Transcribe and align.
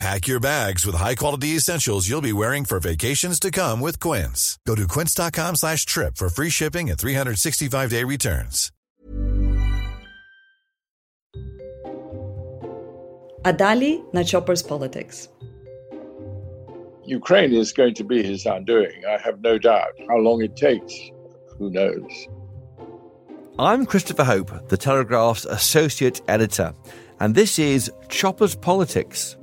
Pack 0.00 0.26
your 0.26 0.40
bags 0.40 0.84
with 0.84 0.96
high-quality 0.96 1.48
essentials 1.56 2.08
you'll 2.08 2.20
be 2.20 2.32
wearing 2.32 2.64
for 2.64 2.80
vacations 2.80 3.38
to 3.40 3.50
come 3.50 3.80
with 3.80 4.00
Quince. 4.00 4.58
Go 4.66 4.74
to 4.74 4.88
quince.com 4.88 5.56
slash 5.56 5.86
trip 5.86 6.16
for 6.16 6.28
free 6.28 6.50
shipping 6.50 6.90
and 6.90 6.98
365-day 6.98 8.04
returns. 8.04 8.70
Adali 13.44 13.58
dali 13.58 14.14
na 14.14 14.22
Chopper's 14.22 14.62
Politics. 14.62 15.28
Ukraine 17.04 17.52
is 17.52 17.72
going 17.72 17.94
to 17.94 18.04
be 18.04 18.22
his 18.22 18.46
undoing, 18.46 19.02
I 19.06 19.18
have 19.18 19.42
no 19.42 19.58
doubt. 19.58 19.92
How 20.08 20.16
long 20.16 20.42
it 20.42 20.56
takes, 20.56 20.94
who 21.58 21.68
knows? 21.70 22.10
I'm 23.58 23.84
Christopher 23.84 24.24
Hope, 24.24 24.68
the 24.68 24.78
Telegraph's 24.78 25.44
Associate 25.44 26.20
Editor, 26.26 26.72
and 27.20 27.34
this 27.34 27.58
is 27.58 27.92
Chopper's 28.08 28.56
Politics. 28.56 29.36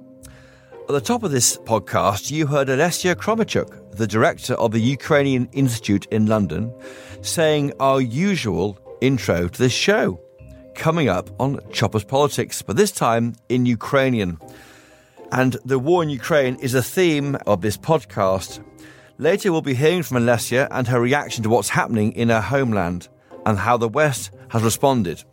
At 0.89 0.93
the 0.95 1.01
top 1.01 1.23
of 1.23 1.31
this 1.31 1.57
podcast, 1.57 2.31
you 2.31 2.47
heard 2.47 2.67
Olesya 2.67 3.15
Khromeychuk, 3.15 3.95
the 3.95 4.07
director 4.07 4.55
of 4.55 4.71
the 4.71 4.79
Ukrainian 4.79 5.47
Institute 5.53 6.05
in 6.11 6.25
London, 6.25 6.73
saying 7.21 7.71
our 7.79 8.01
usual 8.01 8.77
intro 8.99 9.47
to 9.47 9.57
this 9.57 9.71
show, 9.71 10.19
coming 10.75 11.07
up 11.07 11.29
on 11.39 11.59
Chopper's 11.71 12.03
Politics, 12.03 12.61
but 12.61 12.75
this 12.75 12.91
time 12.91 13.35
in 13.47 13.65
Ukrainian. 13.65 14.37
And 15.31 15.55
the 15.63 15.79
war 15.79 16.03
in 16.03 16.09
Ukraine 16.09 16.55
is 16.55 16.73
a 16.73 16.83
theme 16.83 17.37
of 17.47 17.61
this 17.61 17.77
podcast. 17.77 18.61
Later, 19.17 19.51
we'll 19.51 19.61
be 19.61 19.75
hearing 19.75 20.03
from 20.03 20.17
Alessia 20.17 20.67
and 20.71 20.87
her 20.87 20.99
reaction 20.99 21.43
to 21.43 21.49
what's 21.49 21.69
happening 21.69 22.11
in 22.13 22.29
her 22.29 22.41
homeland 22.41 23.07
and 23.45 23.57
how 23.57 23.77
the 23.77 23.87
West 23.87 24.31
has 24.49 24.63
responded. 24.63 25.23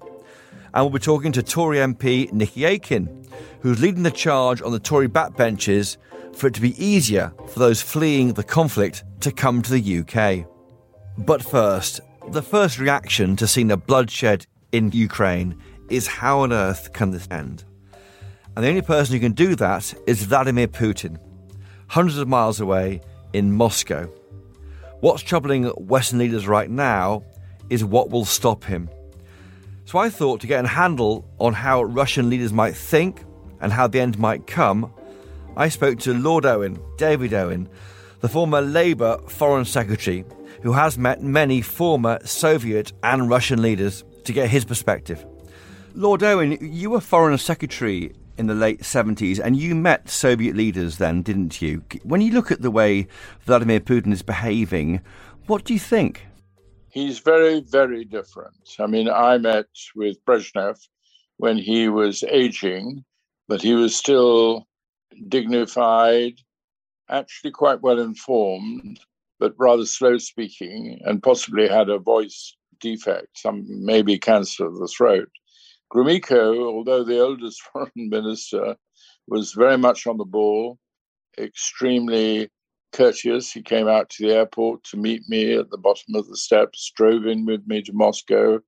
And 0.75 0.85
we'll 0.85 0.91
be 0.91 0.99
talking 0.99 1.33
to 1.33 1.43
Tory 1.43 1.79
MP 1.79 2.31
Nickie 2.33 2.67
Aiken, 2.67 3.27
who's 3.61 3.81
leading 3.81 4.03
the 4.03 4.11
charge 4.11 4.63
on 4.63 4.73
the 4.73 4.79
Tory 4.79 5.09
backbenches 5.09 5.97
for 6.35 6.47
it 6.47 6.55
to 6.55 6.61
be 6.61 6.83
easier 6.83 7.33
for 7.49 7.59
those 7.59 7.83
fleeing 7.83 8.33
the 8.33 8.45
conflict 8.45 9.05
to 9.21 9.33
come 9.33 9.63
to 9.63 9.73
the 9.73 9.99
UK. 10.01 10.47
But 11.19 11.43
first, 11.43 12.01
the 12.31 12.43
first 12.43 12.79
reaction 12.79 13.35
to 13.37 13.47
seeing 13.47 13.69
the 13.69 13.77
bloodshed 13.77 14.47
in 14.73 14.93
Ukraine 14.93 15.61
is 15.89 16.07
how 16.07 16.41
on 16.41 16.53
earth 16.53 16.93
can 16.93 17.11
this 17.11 17.27
end? 17.31 17.65
And 18.55 18.65
the 18.65 18.69
only 18.69 18.83
person 18.83 19.15
who 19.15 19.21
can 19.21 19.33
do 19.33 19.55
that 19.57 19.95
is 20.07 20.25
Vladimir 20.25 20.69
Putin, 20.69 21.19
hundreds 21.89 22.19
of 22.19 22.29
miles 22.29 22.61
away 22.61 23.01
in 23.33 23.53
Moscow. 23.53 24.07
What's 25.01 25.23
troubling 25.23 25.65
Western 25.65 26.19
leaders 26.19 26.47
right 26.47 26.69
now 26.69 27.23
is 27.71 27.85
what 27.85 28.11
will 28.11 28.25
stop 28.25 28.65
him. 28.65 28.91
So 29.89 29.99
I 29.99 30.11
thought 30.11 30.43
to 30.43 30.47
get 30.47 30.67
a 30.67 30.69
handle 30.69 31.25
on 31.41 31.55
how 31.55 31.83
Russian 31.83 32.29
leaders 32.29 32.53
might 32.53 32.77
think 32.77 33.25
and 33.63 33.73
how 33.73 33.87
the 33.87 34.01
end 34.01 34.19
might 34.19 34.47
come, 34.47 34.93
I 35.57 35.71
spoke 35.71 35.99
to 36.01 36.13
Lord 36.13 36.45
Owen, 36.45 36.79
David 36.99 37.33
Owen, 37.33 37.71
the 38.21 38.29
former 38.29 38.61
Labour 38.61 39.17
Foreign 39.29 39.65
Secretary, 39.65 40.27
who 40.61 40.73
has 40.73 40.99
met 40.99 41.23
many 41.23 41.63
former 41.63 42.19
Soviet 42.23 42.93
and 43.03 43.31
Russian 43.31 43.63
leaders 43.63 44.05
to 44.25 44.35
get 44.35 44.51
his 44.51 44.67
perspective. 44.67 45.25
Lord 45.95 46.23
Owen, 46.23 46.59
you 46.61 46.91
were 46.91 47.01
Foreign 47.01 47.39
Secretary 47.39 48.13
in 48.37 48.47
the 48.47 48.55
late 48.55 48.81
70s 48.81 49.41
and 49.43 49.57
you 49.57 49.75
met 49.75 50.11
Soviet 50.11 50.55
leaders 50.55 50.99
then, 50.99 51.23
didn't 51.23 51.63
you? 51.63 51.83
When 52.03 52.21
you 52.21 52.33
look 52.33 52.51
at 52.51 52.61
the 52.61 52.71
way 52.71 53.09
Vladimir 53.47 53.81
Putin 53.81 54.13
is 54.13 54.21
behaving, 54.21 55.01
what 55.47 55.65
do 55.65 55.73
you 55.73 55.81
think? 55.81 56.28
He's 56.99 57.21
very, 57.21 57.61
very 57.61 58.05
different. 58.05 58.75
I 58.81 58.89
mean, 58.89 59.09
I 59.09 59.39
met 59.39 59.67
with 59.95 60.17
Brezhnev 60.25 60.77
when 61.37 61.57
he 61.57 61.89
was 61.89 62.25
aging, 62.25 63.05
but 63.47 63.63
he 63.63 63.75
was 63.75 63.95
still 63.95 64.67
dignified, 65.29 66.41
actually 67.09 67.53
quite 67.53 67.83
well 67.83 68.01
informed, 68.01 68.99
but 69.39 69.55
rather 69.59 69.87
slow 69.87 70.19
speaking, 70.19 71.01
and 71.05 71.23
possibly 71.23 71.69
had 71.69 71.89
a 71.89 72.01
voice 72.01 72.57
defect, 72.81 73.29
some 73.39 73.65
maybe 73.69 74.19
cancer 74.19 74.67
of 74.67 74.81
the 74.81 74.89
throat. 74.89 75.31
Gromyko, 75.95 76.67
although 76.67 77.05
the 77.05 77.21
oldest 77.21 77.63
foreign 77.73 77.93
minister, 77.95 78.75
was 79.29 79.53
very 79.53 79.79
much 79.79 80.09
on 80.09 80.17
the 80.17 80.25
ball, 80.25 80.81
extremely 81.39 82.51
courteous. 82.93 83.53
He 83.53 83.63
came 83.63 83.89
out 83.89 84.11
to 84.11 84.27
the 84.27 84.35
airport 84.35 84.85
to 84.85 84.97
meet 84.97 85.23
me 85.29 85.55
at 85.55 85.71
the 85.71 85.79
bottom 85.79 86.15
of 86.15 86.29
the 86.29 86.37
steps, 86.37 86.93
drove 86.97 87.27
in 87.27 87.45
with 87.45 87.67
me 87.67 87.83
to 87.83 87.93
Moscow, 87.93 88.61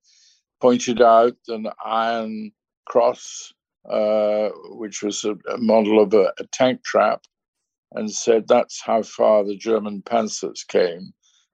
pointed 0.59 1.01
out 1.01 1.35
an 1.47 1.67
iron 1.83 2.51
cross, 2.85 3.53
uh, 3.89 4.49
which 4.71 5.01
was 5.01 5.25
a, 5.25 5.35
a 5.51 5.57
model 5.57 6.01
of 6.01 6.13
a, 6.13 6.31
a, 6.39 6.45
tank 6.51 6.83
trap, 6.83 7.21
and 7.93 8.11
said 8.11 8.47
that's 8.47 8.81
how 8.81 9.01
far 9.01 9.43
the 9.43 9.57
German 9.57 10.01
panzers 10.03 10.65
came. 10.67 11.13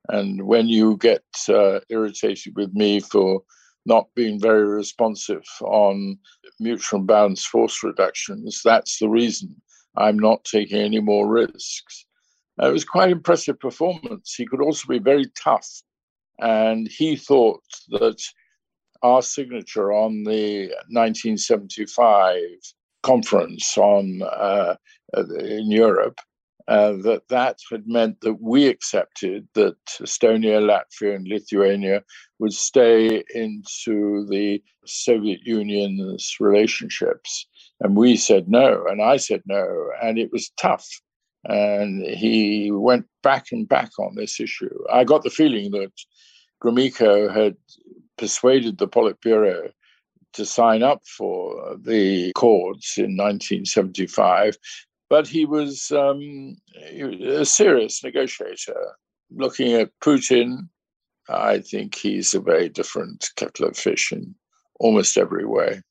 And 0.10 0.44
when 0.44 0.68
you 0.68 0.98
get 0.98 1.24
uh, 1.50 1.80
irritated 1.90 2.56
with 2.56 2.74
me 2.74 3.00
for 3.00 3.42
not 3.86 4.08
being 4.16 4.40
very 4.40 4.66
responsive 4.66 5.46
on 5.62 6.18
mutual 6.60 7.00
balance 7.00 7.46
force 7.46 7.84
reductions, 7.84 8.62
that's 8.64 9.00
the 9.00 9.10
reason 9.10 9.56
I'm 9.96 10.20
not 10.20 10.44
taking 10.44 10.80
any 10.80 11.00
more 11.00 11.28
risks. 11.28 12.06
Uh, 12.62 12.70
it 12.70 12.74
was 12.74 12.86
quite 12.86 13.12
impressive 13.12 13.60
performance. 13.60 14.34
He 14.34 14.46
could 14.46 14.62
also 14.62 14.88
be 14.88 15.00
very 15.00 15.26
tough, 15.42 15.70
and 16.40 16.88
he 16.88 17.16
thought 17.16 17.62
that 17.90 18.22
our 19.04 19.22
signature 19.22 19.94
on 19.94 20.24
the 20.24 20.68
1975 20.90 22.38
conference 23.04 23.78
on 23.78 24.22
uh, 24.24 24.76
uh, 25.16 25.24
in 25.40 25.70
Europe 25.72 26.20
uh, 26.68 26.94
that 27.02 27.22
that 27.30 27.58
had 27.72 27.88
meant 27.88 28.20
that 28.22 28.42
we 28.42 28.68
accepted 28.68 29.48
that 29.54 29.78
Estonia, 30.02 30.60
Latvia, 30.60 31.16
and 31.16 31.28
Lithuania 31.28 32.04
would 32.40 32.54
stay 32.54 33.24
into 33.34 34.26
the 34.30 34.62
Soviet 34.86 35.40
Union's 35.46 36.36
relationships. 36.40 37.48
And 37.80 37.96
we 37.96 38.18
said 38.18 38.50
no, 38.50 38.84
and 38.90 39.02
I 39.02 39.18
said 39.18 39.44
no, 39.46 39.92
and 40.02 40.18
it 40.18 40.32
was 40.32 40.52
tough. 40.60 40.88
And 41.48 42.06
he 42.06 42.72
went 42.72 43.06
back 43.24 43.48
and 43.52 43.68
back 43.68 43.92
on 44.00 44.16
this 44.16 44.40
issue. 44.40 44.78
I 44.92 45.04
got 45.04 45.24
the 45.24 45.30
feeling 45.30 45.72
that 45.72 45.92
Gromyko 46.62 47.34
had 47.34 47.56
persuaded 48.18 48.78
the 48.78 48.88
Politburo 48.88 49.72
to 50.34 50.46
sign 50.46 50.84
up 50.84 51.02
for 51.08 51.78
the 51.82 52.32
accords 52.32 52.96
in 52.98 53.16
1975 53.16 54.58
but 55.10 55.28
he 55.28 55.46
was 55.46 55.92
um, 55.92 56.58
a 56.92 57.46
serious 57.46 58.04
negotiator. 58.04 58.96
Looking 59.32 59.74
at 59.74 59.92
Putin, 60.04 60.70
I 61.30 61.60
think 61.60 61.96
he's 61.96 62.34
a 62.34 62.40
very 62.40 62.70
different 62.70 63.30
kettle 63.36 63.68
of 63.68 63.78
fish 63.78 64.12
in 64.12 64.36
almost 64.80 65.18
every 65.18 65.46
way. 65.46 65.82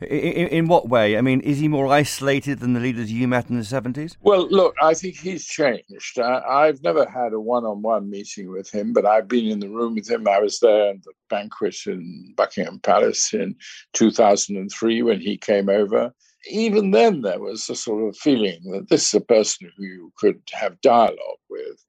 In, 0.00 0.48
in, 0.48 0.68
what 0.68 0.88
way? 0.88 1.16
I 1.16 1.20
mean, 1.20 1.40
is 1.40 1.60
he 1.60 1.68
more 1.68 1.86
isolated 1.86 2.60
than 2.60 2.72
the 2.72 2.80
leaders 2.80 3.12
you 3.12 3.28
met 3.28 3.48
in 3.48 3.56
the 3.56 3.62
70s? 3.62 4.16
Well, 4.20 4.48
look, 4.48 4.74
I 4.82 4.94
think 4.94 5.16
he's 5.16 5.44
changed. 5.44 6.18
I, 6.18 6.66
have 6.66 6.82
never 6.82 7.08
had 7.08 7.32
a 7.32 7.40
one 7.40 7.64
on 7.64 7.80
one 7.80 8.10
meeting 8.10 8.50
with 8.50 8.70
him, 8.70 8.92
but 8.92 9.06
I've 9.06 9.28
been 9.28 9.46
in 9.46 9.60
the 9.60 9.68
room 9.68 9.94
with 9.94 10.10
him. 10.10 10.26
I 10.28 10.40
was 10.40 10.58
there 10.58 10.90
at 10.90 11.02
the 11.04 11.12
banquet 11.30 11.76
in 11.86 12.34
Buckingham 12.36 12.80
Palace 12.80 13.32
in 13.32 13.54
2003 13.92 15.02
when 15.02 15.20
he 15.20 15.36
came 15.36 15.68
over 15.68 16.12
even 16.50 16.90
then 16.90 17.22
there 17.22 17.40
was 17.40 17.68
a 17.68 17.76
sort 17.76 18.08
of 18.08 18.16
feeling 18.16 18.60
that 18.70 18.88
this 18.88 19.08
is 19.08 19.14
a 19.14 19.20
person 19.20 19.70
who 19.76 19.84
you 19.84 20.12
could 20.16 20.40
have 20.52 20.80
dialogue 20.80 21.38
with. 21.48 21.84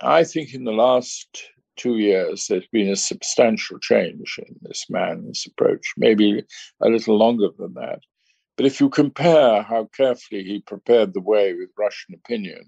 I 0.00 0.24
think 0.24 0.54
in 0.54 0.64
the 0.64 0.72
last 0.72 1.50
two 1.76 1.98
years 1.98 2.46
there's 2.46 2.66
been 2.72 2.90
a 2.90 2.96
substantial 2.96 3.78
change 3.78 4.38
in 4.38 4.56
this 4.62 4.86
man's 4.88 5.46
approach, 5.46 5.92
maybe 5.96 6.44
a 6.82 6.88
little 6.88 7.16
longer 7.16 7.48
than 7.58 7.74
that. 7.74 8.00
But 8.56 8.66
if 8.66 8.80
you 8.80 8.88
compare 8.88 9.62
how 9.62 9.88
carefully 9.96 10.44
he 10.44 10.60
prepared 10.60 11.12
the 11.12 11.20
way 11.20 11.54
with 11.54 11.70
Russian 11.78 12.14
opinion 12.14 12.64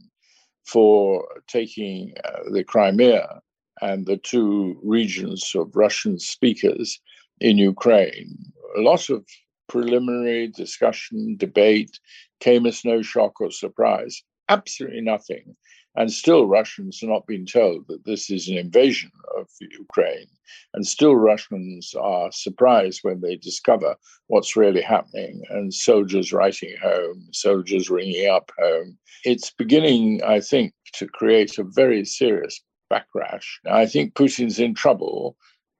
for 0.64 1.26
taking 1.46 2.12
uh, 2.24 2.50
the 2.50 2.64
Crimea 2.64 3.40
and 3.80 4.06
the 4.06 4.16
two 4.16 4.80
regions 4.82 5.52
of 5.54 5.76
Russian 5.76 6.18
speakers 6.18 7.00
in 7.40 7.58
Ukraine, 7.58 8.36
a 8.76 8.80
lot 8.80 9.08
of 9.10 9.24
preliminary 9.68 10.48
discussion, 10.48 11.36
debate 11.36 11.98
came 12.40 12.66
as 12.66 12.84
no 12.84 13.02
shock 13.02 13.40
or 13.40 13.50
surprise. 13.50 14.22
Absolutely 14.48 15.00
nothing. 15.00 15.56
And 15.96 16.12
still, 16.12 16.46
Russians 16.46 17.02
are 17.02 17.08
not 17.08 17.26
being 17.26 17.46
told 17.46 17.86
that 17.88 18.04
this 18.04 18.30
is 18.30 18.48
an 18.48 18.58
invasion 18.58 19.10
of 19.38 19.48
Ukraine. 19.60 20.28
And 20.74 20.86
still, 20.86 21.16
Russians 21.16 21.94
are 21.98 22.30
surprised 22.32 23.00
when 23.02 23.22
they 23.22 23.36
discover 23.36 23.96
what's 24.26 24.56
really 24.56 24.82
happening 24.82 25.42
and 25.48 25.72
soldiers 25.72 26.34
writing 26.34 26.76
home, 26.82 27.26
soldiers 27.32 27.88
ringing 27.88 28.28
up 28.28 28.50
home. 28.58 28.98
It's 29.24 29.50
beginning, 29.50 30.22
I 30.22 30.40
think, 30.40 30.74
to 30.94 31.06
create 31.06 31.58
a 31.58 31.64
very 31.64 32.04
serious 32.04 32.60
backlash. 32.92 33.46
I 33.70 33.86
think 33.86 34.14
Putin's 34.14 34.58
in 34.58 34.74
trouble. 34.74 35.36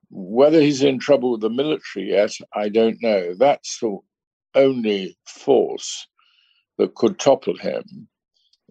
Whether 0.09 0.61
he's 0.61 0.81
in 0.81 0.99
trouble 0.99 1.33
with 1.33 1.41
the 1.41 1.49
military 1.49 2.09
yet, 2.09 2.31
I 2.53 2.69
don't 2.69 2.97
know. 3.03 3.35
That's 3.35 3.79
the 3.79 3.99
only 4.55 5.17
force 5.27 6.07
that 6.77 6.95
could 6.95 7.19
topple 7.19 7.57
him 7.57 8.07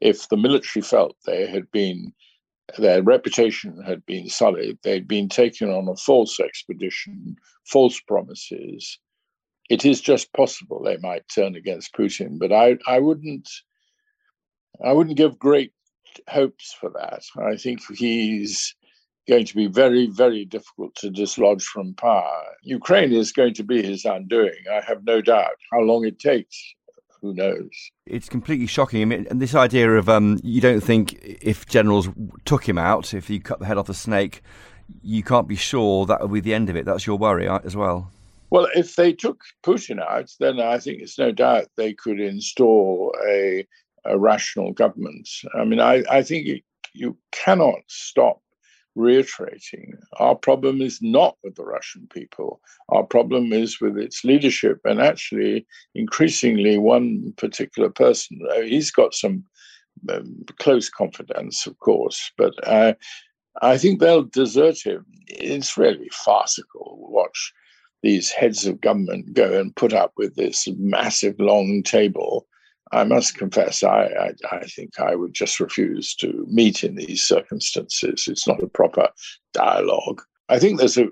if 0.00 0.28
the 0.28 0.36
military 0.36 0.82
felt 0.82 1.16
they 1.26 1.46
had 1.46 1.70
been 1.70 2.12
their 2.78 3.02
reputation 3.02 3.80
had 3.86 4.04
been 4.06 4.28
sullied, 4.28 4.78
they'd 4.82 5.06
been 5.06 5.28
taken 5.28 5.70
on 5.70 5.88
a 5.88 5.96
false 5.96 6.40
expedition, 6.40 7.36
false 7.64 8.00
promises. 8.00 8.98
It 9.70 9.84
is 9.84 10.00
just 10.00 10.32
possible 10.32 10.82
they 10.82 10.96
might 10.96 11.28
turn 11.28 11.54
against 11.54 11.94
Putin, 11.94 12.38
but 12.38 12.52
I, 12.52 12.76
I 12.86 12.98
wouldn't 12.98 13.48
I 14.84 14.92
wouldn't 14.92 15.16
give 15.16 15.38
great 15.38 15.72
hopes 16.28 16.74
for 16.78 16.90
that. 16.90 17.22
I 17.38 17.56
think 17.56 17.80
he's 17.96 18.74
going 19.28 19.46
to 19.46 19.54
be 19.54 19.66
very, 19.66 20.06
very 20.06 20.44
difficult 20.44 20.94
to 20.96 21.10
dislodge 21.10 21.64
from 21.64 21.94
power. 21.94 22.44
Ukraine 22.62 23.12
is 23.12 23.32
going 23.32 23.54
to 23.54 23.64
be 23.64 23.82
his 23.82 24.04
undoing. 24.04 24.58
I 24.70 24.80
have 24.82 25.04
no 25.04 25.20
doubt. 25.20 25.56
How 25.72 25.80
long 25.80 26.04
it 26.04 26.18
takes, 26.18 26.74
who 27.26 27.34
knows? 27.34 27.90
It's 28.06 28.28
completely 28.28 28.66
shocking. 28.66 29.02
I 29.02 29.04
mean, 29.04 29.26
and 29.30 29.40
this 29.40 29.54
idea 29.54 29.92
of 29.92 30.08
um, 30.08 30.38
you 30.42 30.60
don't 30.60 30.80
think 30.80 31.18
if 31.22 31.66
generals 31.66 32.08
took 32.44 32.68
him 32.68 32.78
out, 32.78 33.14
if 33.14 33.28
you 33.28 33.40
cut 33.40 33.58
the 33.58 33.66
head 33.66 33.78
off 33.78 33.86
the 33.86 33.94
snake, 33.94 34.42
you 35.02 35.22
can't 35.22 35.48
be 35.48 35.56
sure 35.56 36.06
that 36.06 36.20
would 36.20 36.32
be 36.32 36.40
the 36.40 36.54
end 36.54 36.70
of 36.70 36.76
it. 36.76 36.84
That's 36.84 37.06
your 37.06 37.18
worry 37.18 37.48
uh, 37.48 37.58
as 37.64 37.76
well. 37.76 38.10
Well, 38.50 38.68
if 38.76 38.94
they 38.94 39.12
took 39.12 39.40
Putin 39.64 40.00
out, 40.00 40.30
then 40.38 40.60
I 40.60 40.78
think 40.78 41.02
it's 41.02 41.18
no 41.18 41.32
doubt 41.32 41.66
they 41.76 41.92
could 41.92 42.20
install 42.20 43.12
a, 43.28 43.66
a 44.04 44.16
rational 44.16 44.72
government. 44.72 45.28
I 45.58 45.64
mean, 45.64 45.80
I, 45.80 46.04
I 46.08 46.22
think 46.22 46.46
you, 46.46 46.60
you 46.94 47.16
cannot 47.32 47.80
stop 47.88 48.40
reiterating 48.96 49.92
our 50.14 50.34
problem 50.34 50.80
is 50.80 51.00
not 51.00 51.36
with 51.44 51.54
the 51.54 51.64
Russian 51.64 52.08
people. 52.12 52.60
Our 52.88 53.04
problem 53.04 53.52
is 53.52 53.80
with 53.80 53.96
its 53.98 54.24
leadership, 54.24 54.80
and 54.84 55.00
actually, 55.00 55.66
increasingly, 55.94 56.78
one 56.78 57.32
particular 57.36 57.90
person. 57.90 58.40
Uh, 58.50 58.62
he's 58.62 58.90
got 58.90 59.14
some 59.14 59.44
um, 60.10 60.44
close 60.58 60.88
confidence, 60.88 61.66
of 61.66 61.78
course, 61.78 62.32
but 62.36 62.54
uh, 62.66 62.94
I 63.62 63.78
think 63.78 64.00
they'll 64.00 64.24
desert 64.24 64.78
him. 64.82 65.04
It's 65.28 65.76
really 65.76 66.08
farcical. 66.12 66.98
Watch 67.10 67.52
these 68.02 68.30
heads 68.30 68.66
of 68.66 68.80
government 68.80 69.34
go 69.34 69.58
and 69.58 69.74
put 69.76 69.92
up 69.92 70.12
with 70.16 70.36
this 70.36 70.68
massive 70.78 71.34
long 71.38 71.82
table 71.82 72.46
I 72.92 73.04
must 73.04 73.36
confess, 73.36 73.82
I, 73.82 74.04
I, 74.04 74.32
I, 74.52 74.64
think 74.64 75.00
I 75.00 75.16
would 75.16 75.34
just 75.34 75.58
refuse 75.58 76.14
to 76.16 76.46
meet 76.48 76.84
in 76.84 76.94
these 76.94 77.22
circumstances. 77.22 78.26
It's 78.28 78.46
not 78.46 78.62
a 78.62 78.68
proper 78.68 79.08
dialogue. 79.52 80.22
I 80.48 80.58
think 80.58 80.78
there's 80.78 80.96
a 80.96 81.08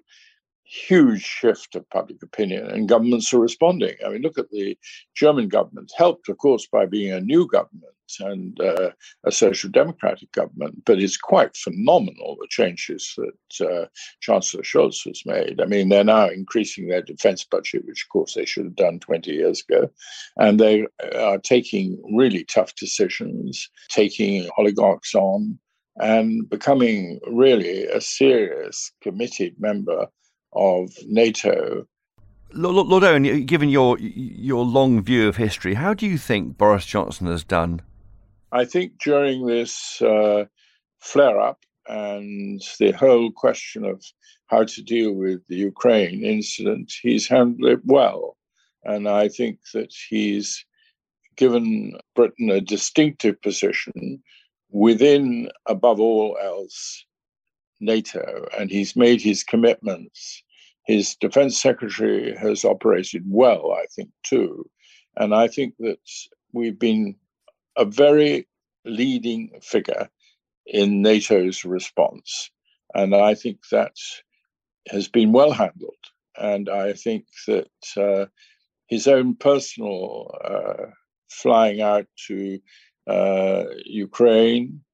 huge 0.64 1.22
shift 1.22 1.76
of 1.76 1.88
public 1.90 2.22
opinion, 2.22 2.66
and 2.66 2.88
governments 2.88 3.32
are 3.32 3.38
responding. 3.38 3.94
I 4.04 4.08
mean, 4.08 4.22
look 4.22 4.38
at 4.38 4.50
the 4.50 4.76
German 5.14 5.48
government, 5.48 5.92
helped, 5.96 6.28
of 6.28 6.38
course, 6.38 6.66
by 6.66 6.86
being 6.86 7.12
a 7.12 7.20
new 7.20 7.46
government 7.46 7.94
and 8.20 8.60
uh, 8.60 8.90
a 9.24 9.32
social 9.32 9.70
democratic 9.70 10.30
government, 10.32 10.84
but 10.84 10.98
it's 10.98 11.16
quite 11.16 11.56
phenomenal 11.56 12.36
the 12.40 12.46
changes 12.48 13.16
that 13.16 13.66
uh, 13.66 13.86
Chancellor 14.20 14.62
Scholz 14.62 15.04
has 15.06 15.22
made. 15.26 15.60
I 15.60 15.66
mean, 15.66 15.88
they're 15.88 16.04
now 16.04 16.28
increasing 16.28 16.88
their 16.88 17.02
defense 17.02 17.44
budget, 17.44 17.84
which, 17.86 18.04
of 18.04 18.12
course, 18.12 18.34
they 18.34 18.44
should 18.44 18.64
have 18.64 18.76
done 18.76 19.00
20 19.00 19.30
years 19.32 19.64
ago, 19.68 19.90
and 20.36 20.60
they 20.60 20.86
are 21.14 21.38
taking 21.38 22.00
really 22.14 22.44
tough 22.44 22.74
decisions, 22.76 23.68
taking 23.88 24.48
oligarchs 24.58 25.14
on. 25.14 25.58
And 25.96 26.50
becoming 26.50 27.20
really 27.30 27.84
a 27.84 28.00
serious 28.00 28.90
committed 29.00 29.54
member 29.60 30.08
of 30.54 30.90
NATO. 31.06 31.86
Lord, 32.52 33.02
Owen, 33.02 33.46
given 33.46 33.68
your 33.68 33.98
your 33.98 34.64
long 34.64 35.02
view 35.02 35.28
of 35.28 35.36
history, 35.36 35.74
how 35.74 35.92
do 35.92 36.06
you 36.06 36.18
think 36.18 36.56
Boris 36.56 36.86
Johnson 36.86 37.26
has 37.26 37.42
done? 37.42 37.82
I 38.52 38.64
think 38.64 38.98
during 39.02 39.46
this 39.46 40.00
uh, 40.00 40.44
flare 41.00 41.40
up 41.40 41.58
and 41.88 42.62
the 42.78 42.92
whole 42.92 43.32
question 43.32 43.84
of 43.84 44.02
how 44.46 44.64
to 44.64 44.82
deal 44.82 45.12
with 45.12 45.40
the 45.48 45.56
Ukraine 45.56 46.24
incident, 46.24 46.92
he's 47.02 47.26
handled 47.26 47.70
it 47.70 47.80
well. 47.84 48.36
And 48.84 49.08
I 49.08 49.28
think 49.28 49.58
that 49.72 49.92
he's 50.08 50.64
given 51.36 51.98
Britain 52.14 52.50
a 52.50 52.60
distinctive 52.60 53.40
position 53.42 54.22
within, 54.70 55.50
above 55.66 56.00
all 56.00 56.36
else, 56.40 57.04
NATO. 57.84 58.46
And 58.58 58.70
he's 58.70 58.96
made 58.96 59.20
his 59.20 59.44
commitments 59.44 60.42
his 60.84 61.16
defense 61.16 61.60
secretary 61.60 62.36
has 62.36 62.64
operated 62.64 63.24
well, 63.26 63.72
I 63.72 63.86
think, 63.86 64.10
too. 64.22 64.68
And 65.16 65.34
I 65.34 65.48
think 65.48 65.74
that 65.78 65.98
we've 66.52 66.78
been 66.78 67.16
a 67.76 67.84
very 67.84 68.46
leading 68.84 69.50
figure 69.62 70.08
in 70.66 71.02
NATO's 71.02 71.64
response. 71.64 72.50
And 72.94 73.14
I 73.14 73.34
think 73.34 73.60
that 73.70 73.96
has 74.88 75.08
been 75.08 75.32
well 75.32 75.52
handled. 75.52 75.94
And 76.36 76.68
I 76.68 76.92
think 76.92 77.26
that 77.46 77.70
uh, 77.96 78.26
his 78.86 79.06
own 79.06 79.36
personal 79.36 80.36
uh, 80.44 80.90
flying 81.30 81.80
out 81.80 82.06
to 82.26 82.58
uh, 83.06 83.64
Ukraine, 83.86 84.84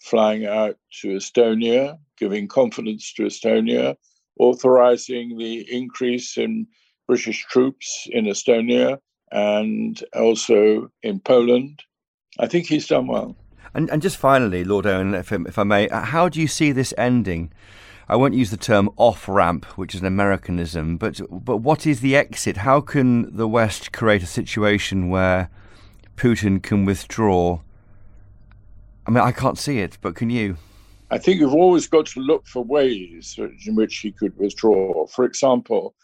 flying 0.00 0.46
out 0.46 0.76
to 1.00 1.08
Estonia, 1.08 1.98
giving 2.16 2.48
confidence 2.48 3.12
to 3.14 3.24
Estonia, 3.24 3.96
authorizing 4.38 5.36
the 5.36 5.66
increase 5.74 6.36
in 6.36 6.66
British 7.06 7.44
troops 7.46 8.06
in 8.10 8.26
Estonia 8.26 8.98
and 9.30 10.02
also 10.14 10.90
in 11.02 11.20
Poland. 11.20 11.82
I 12.38 12.46
think 12.46 12.66
he's 12.66 12.86
done 12.86 13.06
well. 13.06 13.36
And, 13.74 13.90
and 13.90 14.00
just 14.00 14.16
finally, 14.16 14.64
Lord 14.64 14.86
Owen, 14.86 15.14
if, 15.14 15.32
if 15.32 15.58
I 15.58 15.64
may, 15.64 15.88
how 15.88 16.28
do 16.28 16.40
you 16.40 16.48
see 16.48 16.72
this 16.72 16.94
ending? 16.96 17.52
I 18.08 18.16
won't 18.16 18.34
use 18.34 18.50
the 18.50 18.56
term 18.56 18.88
off 18.96 19.28
ramp, 19.28 19.66
which 19.76 19.94
is 19.94 20.00
an 20.00 20.06
Americanism, 20.06 20.96
but 20.96 21.20
but 21.30 21.58
what 21.58 21.86
is 21.86 22.00
the 22.00 22.16
exit? 22.16 22.58
How 22.58 22.80
can 22.80 23.36
the 23.36 23.46
West 23.46 23.92
create 23.92 24.22
a 24.22 24.26
situation 24.26 25.10
where 25.10 25.50
Putin 26.16 26.62
can 26.62 26.86
withdraw? 26.86 27.60
I 29.08 29.10
mean, 29.10 29.24
I 29.24 29.32
can't 29.32 29.56
see 29.56 29.78
it, 29.78 29.96
but 30.02 30.16
can 30.16 30.28
you? 30.28 30.58
I 31.10 31.16
think 31.16 31.40
you've 31.40 31.54
always 31.54 31.86
got 31.86 32.04
to 32.08 32.20
look 32.20 32.46
for 32.46 32.62
ways 32.62 33.38
in 33.38 33.74
which 33.74 34.00
he 34.00 34.12
could 34.12 34.36
withdraw. 34.36 35.06
For 35.06 35.24
example, 35.24 35.94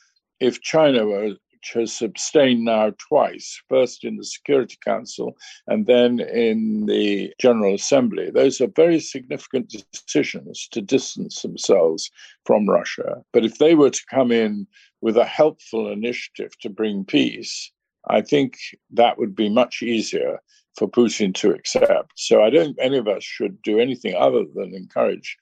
if 0.41 0.63
China 0.63 1.05
were, 1.05 1.35
has 1.75 2.01
abstained 2.01 2.65
now 2.65 2.95
twice, 2.97 3.61
first 3.69 4.05
in 4.05 4.17
the 4.17 4.25
Security 4.25 4.79
Council 4.83 5.37
and 5.67 5.85
then 5.85 6.19
in 6.19 6.87
the 6.87 7.35
General 7.39 7.75
Assembly, 7.75 8.31
those 8.31 8.59
are 8.63 8.69
very 8.69 9.01
significant 9.01 9.71
decisions 9.93 10.67
to 10.73 10.81
distance 10.81 11.43
themselves 11.43 12.11
from 12.47 12.67
Russia. 12.67 13.23
But 13.35 13.45
if 13.45 13.59
they 13.59 13.75
were 13.75 13.91
to 13.91 14.07
come 14.11 14.33
in 14.33 14.67
with 15.03 15.19
a 15.19 15.27
helpful 15.27 15.93
initiative 15.93 16.59
to 16.63 16.71
bring 16.71 17.05
peace, 17.05 17.71
I 18.09 18.23
think 18.23 18.57
that 18.93 19.19
would 19.19 19.37
be 19.37 19.51
much 19.51 19.83
easier 19.83 20.41
for 20.77 20.89
Putin 20.89 21.35
to 21.35 21.53
accept. 21.53 22.13
So 22.17 22.43
I 22.43 22.51
don't 22.51 22.67
think 22.67 22.79
any 22.81 22.99
of 22.99 23.09
us 23.09 23.23
should 23.23 23.61
do 23.63 23.79
anything 23.79 24.15
other 24.15 24.45
than 24.55 24.75
encourage 24.75 25.37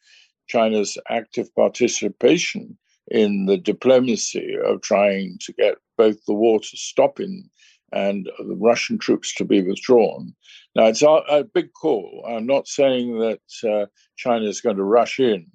China's 0.49 0.99
active 1.09 1.55
participation 1.55 2.77
in 3.09 3.47
the 3.47 3.57
diplomacy 3.57 4.55
of 4.65 4.83
trying 4.83 5.39
to 5.41 5.53
get 5.55 5.77
both 5.97 6.25
the 6.27 6.35
war 6.35 6.61
to 6.61 6.77
stop 6.77 7.21
in 7.21 7.49
and 7.93 8.31
the 8.39 8.57
Russian 8.57 8.99
troops 8.99 9.35
to 9.35 9.45
be 9.45 9.62
withdrawn. 9.62 10.35
Now, 10.75 10.87
it's 10.87 11.03
a, 11.03 11.47
big 11.53 11.73
call. 11.75 12.25
I'm 12.27 12.47
not 12.47 12.67
saying 12.67 13.19
that 13.19 13.71
uh, 13.71 13.87
China 14.17 14.47
is 14.47 14.62
going 14.62 14.77
to 14.77 14.85
rush 14.85 15.21
in, 15.21 15.47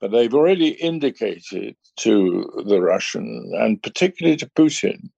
but 0.00 0.10
they've 0.10 0.34
already 0.34 0.70
indicated 0.70 1.76
to 1.98 2.64
the 2.66 2.80
Russian 2.80 3.52
and 3.54 3.80
particularly 3.82 4.36
to 4.38 4.50
Putin 4.56 5.10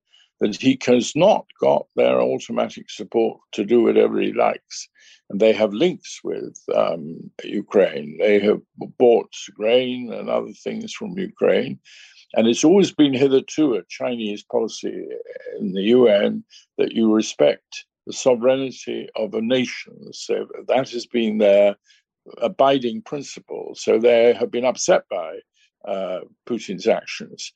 that 0.42 0.60
he 0.60 0.76
has 0.86 1.14
not 1.14 1.46
got 1.60 1.86
their 1.94 2.20
automatic 2.20 2.90
support 2.90 3.38
to 3.52 3.64
do 3.64 3.84
whatever 3.84 4.20
he 4.20 4.32
likes. 4.32 4.88
And 5.30 5.38
they 5.38 5.52
have 5.52 5.72
links 5.72 6.18
with 6.24 6.58
um, 6.74 7.30
Ukraine. 7.44 8.18
They 8.18 8.40
have 8.40 8.60
bought 8.98 9.32
grain 9.54 10.12
and 10.12 10.28
other 10.28 10.52
things 10.64 10.92
from 10.92 11.16
Ukraine. 11.16 11.78
And 12.34 12.48
it's 12.48 12.64
always 12.64 12.90
been 12.90 13.14
hitherto 13.14 13.74
a 13.74 13.84
Chinese 13.88 14.42
policy 14.42 15.06
in 15.60 15.74
the 15.74 15.82
UN 15.98 16.42
that 16.76 16.90
you 16.90 17.14
respect 17.14 17.84
the 18.08 18.12
sovereignty 18.12 19.08
of 19.14 19.34
a 19.34 19.40
nation. 19.40 20.12
So 20.12 20.48
that 20.66 20.90
has 20.90 21.06
been 21.06 21.38
their 21.38 21.76
abiding 22.38 23.02
principle. 23.02 23.76
So 23.76 24.00
they 24.00 24.32
have 24.32 24.50
been 24.50 24.64
upset 24.64 25.04
by 25.08 25.38
uh, 25.84 26.22
Putin's 26.48 26.88
actions. 26.88 27.52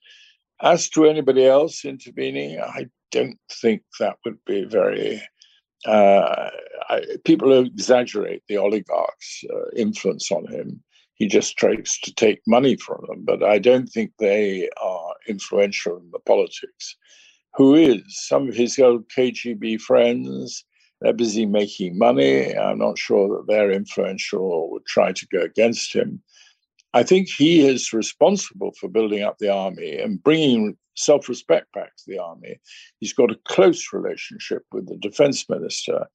As 0.63 0.89
to 0.91 1.05
anybody 1.05 1.45
else 1.45 1.85
intervening, 1.85 2.59
I 2.61 2.87
don't 3.11 3.39
think 3.51 3.83
that 4.01 4.17
would 4.25 4.39
be 4.47 4.65
very. 4.65 5.23
Uh, 5.87 6.51
I, 6.89 7.03
people 7.25 7.53
exaggerate 7.53 8.43
the 8.49 8.57
oligarchs' 8.57 9.45
uh, 9.53 9.71
influence 9.77 10.33
on 10.33 10.47
him. 10.47 10.83
He 11.15 11.29
just 11.29 11.57
tries 11.57 11.99
to 12.03 12.15
take 12.15 12.41
money 12.47 12.77
from 12.77 13.05
them, 13.09 13.25
but 13.25 13.43
I 13.43 13.59
don't 13.59 13.87
think 13.87 14.13
they 14.19 14.69
are 14.83 15.15
influential 15.29 15.97
in 15.99 16.11
the 16.11 16.19
politics. 16.21 16.97
Who 17.55 17.75
is? 17.75 18.03
Some 18.09 18.49
of 18.49 18.55
his 18.55 18.79
old 18.79 19.09
KGB 19.09 19.81
friends, 19.81 20.65
they're 21.01 21.13
busy 21.13 21.47
making 21.47 21.99
money. 21.99 22.55
I'm 22.55 22.79
not 22.79 22.99
sure 22.99 23.29
that 23.29 23.47
they're 23.47 23.71
influential 23.71 24.41
or 24.41 24.71
would 24.71 24.87
try 24.87 25.13
to 25.13 25.27
go 25.29 25.41
against 25.41 25.95
him. 25.95 26.23
I 26.97 27.03
think 27.03 27.29
he 27.29 27.61
is 27.61 27.93
responsible 27.93 28.73
for 28.81 28.89
building 28.89 29.23
up 29.23 29.37
the 29.37 29.53
army 29.53 29.99
and 29.99 30.23
bringing 30.23 30.79
self 30.95 31.29
respect 31.29 31.71
back 31.75 31.95
to 31.95 32.05
the 32.07 32.19
army. 32.19 32.59
He's 33.01 33.13
got 33.13 33.31
a 33.31 33.39
close 33.45 33.93
relationship 33.93 34.63
with 34.73 34.89
the 34.89 34.97
defense 34.97 35.47
minister, 35.47 36.07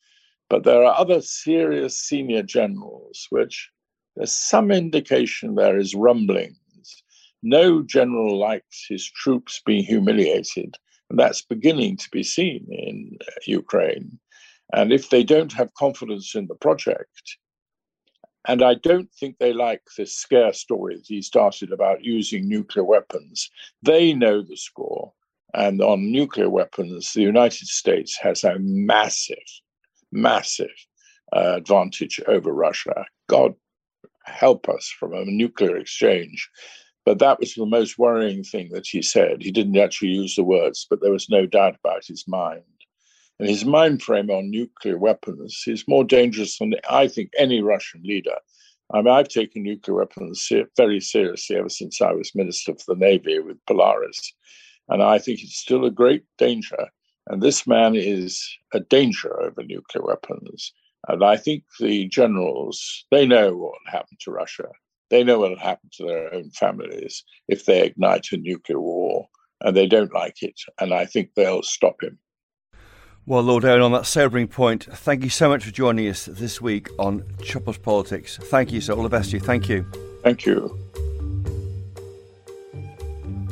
but 0.49 0.63
there 0.63 0.83
are 0.83 0.99
other 0.99 1.21
serious 1.21 1.99
senior 1.99 2.41
generals, 2.41 3.27
which 3.29 3.69
there's 4.15 4.33
some 4.33 4.71
indication 4.71 5.53
there 5.53 5.77
is 5.77 5.93
rumblings. 5.93 6.57
No 7.43 7.83
general 7.83 8.39
likes 8.39 8.87
his 8.89 9.05
troops 9.05 9.61
being 9.63 9.83
humiliated, 9.83 10.77
and 11.11 11.19
that's 11.19 11.43
beginning 11.43 11.97
to 11.97 12.09
be 12.11 12.23
seen 12.23 12.65
in 12.71 13.19
Ukraine. 13.45 14.19
And 14.73 14.91
if 14.91 15.11
they 15.11 15.23
don't 15.23 15.53
have 15.53 15.75
confidence 15.75 16.33
in 16.33 16.47
the 16.47 16.55
project, 16.55 17.37
and 18.47 18.63
I 18.63 18.75
don't 18.75 19.11
think 19.13 19.37
they 19.37 19.53
like 19.53 19.81
this 19.97 20.15
scare 20.15 20.53
story 20.53 20.95
that 20.95 21.05
he 21.07 21.21
started 21.21 21.71
about 21.71 22.03
using 22.03 22.47
nuclear 22.47 22.83
weapons. 22.83 23.49
They 23.83 24.13
know 24.13 24.41
the 24.41 24.57
score. 24.57 25.13
And 25.53 25.81
on 25.81 26.11
nuclear 26.11 26.49
weapons, 26.49 27.11
the 27.13 27.21
United 27.21 27.67
States 27.67 28.17
has 28.17 28.43
a 28.43 28.57
massive, 28.59 29.37
massive 30.11 30.71
uh, 31.35 31.55
advantage 31.57 32.21
over 32.27 32.53
Russia. 32.53 33.05
God 33.27 33.53
help 34.25 34.69
us 34.69 34.87
from 34.99 35.13
a 35.13 35.25
nuclear 35.25 35.77
exchange. 35.77 36.49
But 37.05 37.19
that 37.19 37.39
was 37.39 37.53
the 37.53 37.65
most 37.65 37.97
worrying 37.97 38.43
thing 38.43 38.69
that 38.71 38.87
he 38.87 39.01
said. 39.01 39.41
He 39.41 39.51
didn't 39.51 39.77
actually 39.77 40.09
use 40.09 40.35
the 40.35 40.43
words, 40.43 40.85
but 40.89 41.01
there 41.01 41.11
was 41.11 41.29
no 41.29 41.45
doubt 41.45 41.75
about 41.83 42.05
his 42.05 42.25
mind. 42.27 42.63
And 43.41 43.49
his 43.49 43.65
mind 43.65 44.03
frame 44.03 44.29
on 44.29 44.51
nuclear 44.51 44.99
weapons 44.99 45.63
is 45.65 45.87
more 45.87 46.03
dangerous 46.03 46.59
than 46.59 46.75
I 46.87 47.07
think 47.07 47.31
any 47.35 47.63
Russian 47.63 48.03
leader. 48.03 48.35
I 48.93 48.97
mean, 48.97 49.07
I've 49.07 49.29
taken 49.29 49.63
nuclear 49.63 49.97
weapons 49.97 50.47
very 50.77 50.99
seriously 50.99 51.55
ever 51.55 51.67
since 51.67 52.03
I 52.03 52.11
was 52.11 52.35
Minister 52.35 52.75
for 52.75 52.93
the 52.93 52.99
Navy 52.99 53.39
with 53.39 53.57
Polaris. 53.65 54.31
And 54.89 55.01
I 55.01 55.17
think 55.17 55.41
it's 55.41 55.57
still 55.57 55.85
a 55.85 55.89
great 55.89 56.23
danger. 56.37 56.89
And 57.25 57.41
this 57.41 57.65
man 57.65 57.95
is 57.95 58.47
a 58.75 58.79
danger 58.79 59.41
over 59.41 59.63
nuclear 59.63 60.05
weapons. 60.05 60.71
And 61.07 61.23
I 61.23 61.35
think 61.35 61.63
the 61.79 62.07
generals, 62.09 63.05
they 63.09 63.25
know 63.25 63.55
what 63.55 63.71
will 63.71 63.91
happen 63.91 64.17
to 64.19 64.31
Russia. 64.31 64.67
They 65.09 65.23
know 65.23 65.39
what 65.39 65.49
will 65.49 65.57
happen 65.57 65.89
to 65.93 66.05
their 66.05 66.31
own 66.31 66.51
families 66.51 67.23
if 67.47 67.65
they 67.65 67.81
ignite 67.81 68.31
a 68.33 68.37
nuclear 68.37 68.79
war, 68.79 69.29
and 69.61 69.75
they 69.75 69.87
don't 69.87 70.13
like 70.13 70.43
it. 70.43 70.61
And 70.79 70.93
I 70.93 71.07
think 71.07 71.31
they'll 71.33 71.63
stop 71.63 72.03
him. 72.03 72.19
Well, 73.27 73.43
Lord 73.43 73.63
Owen, 73.65 73.81
on 73.81 73.91
that 73.91 74.07
sobering 74.07 74.47
point, 74.47 74.85
thank 74.85 75.23
you 75.23 75.29
so 75.29 75.47
much 75.47 75.63
for 75.63 75.69
joining 75.69 76.07
us 76.09 76.25
this 76.25 76.59
week 76.59 76.89
on 76.97 77.23
Choppers 77.43 77.77
Politics. 77.77 78.37
Thank 78.37 78.71
you, 78.71 78.81
sir. 78.81 78.93
All 78.93 79.03
the 79.03 79.09
best 79.09 79.29
to 79.29 79.37
you. 79.37 79.39
Thank 79.39 79.69
you. 79.69 79.85
Thank 80.23 80.45
you. 80.47 80.75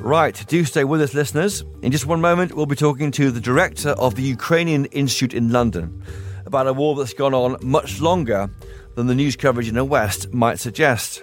Right, 0.01 0.43
do 0.47 0.65
stay 0.65 0.85
with 0.85 1.01
us, 1.01 1.13
listeners. 1.13 1.63
In 1.83 1.91
just 1.91 2.07
one 2.07 2.19
moment, 2.19 2.55
we'll 2.55 2.65
be 2.65 2.75
talking 2.75 3.11
to 3.11 3.29
the 3.29 3.39
director 3.39 3.89
of 3.89 4.15
the 4.15 4.23
Ukrainian 4.23 4.85
Institute 4.85 5.35
in 5.35 5.51
London 5.51 6.03
about 6.47 6.65
a 6.65 6.73
war 6.73 6.95
that's 6.95 7.13
gone 7.13 7.35
on 7.35 7.57
much 7.61 8.01
longer 8.01 8.49
than 8.95 9.05
the 9.05 9.13
news 9.13 9.35
coverage 9.35 9.67
in 9.67 9.75
the 9.75 9.85
West 9.85 10.33
might 10.33 10.57
suggest, 10.57 11.21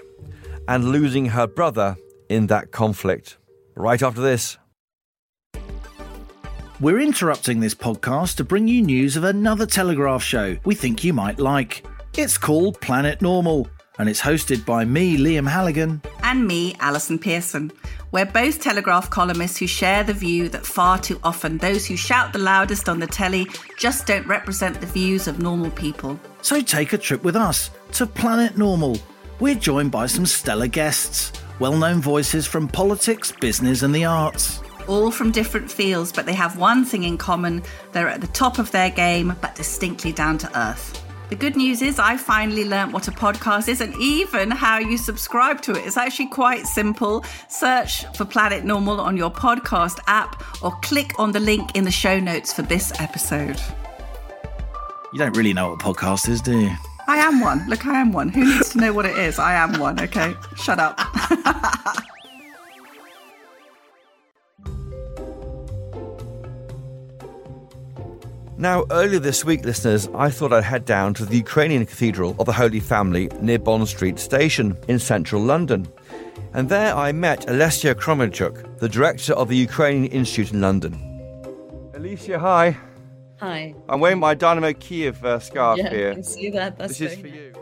and 0.69 0.85
losing 0.93 1.27
her 1.27 1.49
brother 1.49 1.97
in 2.29 2.47
that 2.47 2.71
conflict. 2.71 3.39
Right 3.75 4.03
after 4.03 4.21
this. 4.21 4.57
We're 6.79 7.01
interrupting 7.01 7.61
this 7.61 7.75
podcast 7.75 8.37
to 8.37 8.45
bring 8.45 8.69
you 8.69 8.83
news 8.83 9.17
of 9.17 9.25
another 9.25 9.65
Telegraph 9.65 10.23
show 10.23 10.59
we 10.67 10.75
think 10.75 11.03
you 11.03 11.15
might 11.15 11.39
like. 11.39 11.87
It's 12.19 12.37
called 12.37 12.79
Planet 12.83 13.23
Normal, 13.23 13.67
and 13.99 14.11
it's 14.11 14.21
hosted 14.21 14.67
by 14.67 14.85
me, 14.85 15.17
Liam 15.17 15.49
Halligan. 15.49 16.03
And 16.23 16.47
me, 16.47 16.77
Alison 16.81 17.19
Pearson. 17.19 17.73
We're 18.13 18.27
both 18.27 18.61
Telegraph 18.61 19.09
columnists 19.09 19.57
who 19.57 19.67
share 19.67 20.05
the 20.05 20.13
view 20.13 20.51
that 20.51 20.67
far 20.67 20.99
too 20.99 21.19
often 21.25 21.57
those 21.57 21.87
who 21.87 21.97
shout 21.97 22.35
the 22.35 22.41
loudest 22.41 22.91
on 22.91 23.01
the 23.01 23.07
telly 23.07 23.47
just 23.79 24.07
don't 24.07 24.27
represent 24.27 24.79
the 24.79 24.87
views 24.87 25.27
of 25.27 25.39
normal 25.39 25.71
people. 25.71 26.21
So 26.43 26.61
take 26.61 26.93
a 26.93 26.99
trip 26.99 27.25
with 27.25 27.37
us 27.37 27.71
to 27.93 28.07
Planet 28.07 28.59
Normal. 28.59 28.99
We're 29.41 29.55
joined 29.55 29.93
by 29.93 30.09
some 30.09 30.27
stellar 30.27 30.69
guests, 30.69 31.33
well 31.59 31.79
known 31.79 32.03
voices 32.03 32.47
from 32.47 32.69
politics, 32.69 33.33
business, 33.33 33.83
and 33.83 33.95
the 33.95 34.05
arts 34.05 34.61
all 34.89 35.11
from 35.11 35.31
different 35.31 35.71
fields, 35.71 36.13
but 36.13 36.27
they 36.27 36.35
have 36.35 36.59
one 36.59 36.85
thing 36.85 37.05
in 37.05 37.19
common 37.19 37.63
they're 37.93 38.09
at 38.09 38.21
the 38.21 38.27
top 38.29 38.59
of 38.59 38.71
their 38.73 38.91
game, 38.91 39.35
but 39.41 39.55
distinctly 39.55 40.13
down 40.13 40.39
to 40.39 40.59
earth. 40.59 41.03
The 41.29 41.35
good 41.35 41.57
news 41.57 41.83
is, 41.83 41.99
I 41.99 42.17
finally 42.17 42.65
learnt 42.65 42.93
what 42.93 43.09
a 43.09 43.11
podcast 43.11 43.69
is 43.69 43.81
and 43.81 43.93
even 44.01 44.49
how 44.49 44.79
you 44.79 44.97
subscribe 44.97 45.61
to 45.63 45.73
it. 45.73 45.79
It's 45.79 45.97
actually 45.97 46.29
quite 46.29 46.67
simple. 46.67 47.25
Search 47.49 48.05
for 48.17 48.25
Planet 48.25 48.65
Normal 48.65 49.01
on 49.01 49.17
your 49.17 49.31
podcast 49.31 49.99
app 50.07 50.63
or 50.63 50.71
click 50.83 51.19
on 51.19 51.33
the 51.33 51.41
link 51.41 51.75
in 51.75 51.83
the 51.83 51.91
show 51.91 52.21
notes 52.21 52.53
for 52.53 52.63
this 52.63 52.93
episode. 53.01 53.61
You 55.13 55.19
don't 55.19 55.37
really 55.37 55.53
know 55.53 55.71
what 55.71 55.83
a 55.83 55.85
podcast 55.85 56.29
is, 56.29 56.41
do 56.41 56.61
you? 56.61 56.71
I 57.09 57.19
am 57.19 57.41
one. 57.41 57.69
Look, 57.69 57.87
I 57.87 58.01
am 58.01 58.13
one. 58.13 58.29
Who 58.29 58.45
needs 58.45 58.71
to 58.71 58.79
know 58.79 58.93
what 58.93 59.07
it 59.07 59.17
is? 59.19 59.39
I 59.39 59.55
am 59.55 59.81
one, 59.81 60.01
okay? 60.01 60.35
Shut 60.57 60.79
up. 60.79 61.01
Now, 68.59 68.87
earlier 68.91 69.19
this 69.19 69.45
week, 69.45 69.67
listeners, 69.67 70.09
I 70.15 70.31
thought 70.31 70.51
I'd 70.51 70.65
head 70.65 70.87
down 70.87 71.13
to 71.15 71.27
the 71.27 71.37
Ukrainian 71.37 71.85
Cathedral 71.85 72.35
of 72.39 72.47
the 72.47 72.55
Holy 72.55 72.81
Family 72.81 73.29
near 73.43 73.59
Bond 73.59 73.87
Street 73.87 74.19
Station 74.19 74.75
in 74.89 74.99
central 74.99 75.43
London. 75.43 75.87
And 76.55 76.71
there 76.71 76.95
I 76.95 77.13
met 77.13 77.47
Olesya 77.49 77.95
Khromeychuk, 77.95 78.79
the 78.79 78.89
director 78.89 79.35
of 79.35 79.51
the 79.51 79.57
Ukrainian 79.57 80.07
Institute 80.11 80.55
in 80.55 80.63
London. 80.63 80.95
Alicia, 81.95 82.39
hi. 82.39 82.79
Hi. 83.41 83.75
I'm 83.91 84.01
wearing 84.01 84.21
my 84.21 84.33
Dynamo 84.33 84.73
Kiev 84.73 85.23
uh, 85.23 85.39
scarf 85.39 85.77
yeah, 85.77 85.91
here. 85.91 86.11
I 86.13 86.15
can 86.15 86.23
see 86.23 86.49
that. 86.49 86.79
That's 86.79 86.97
this 86.97 87.13
is 87.13 87.19
for 87.19 87.27
nice. 87.27 87.37
you. 87.37 87.53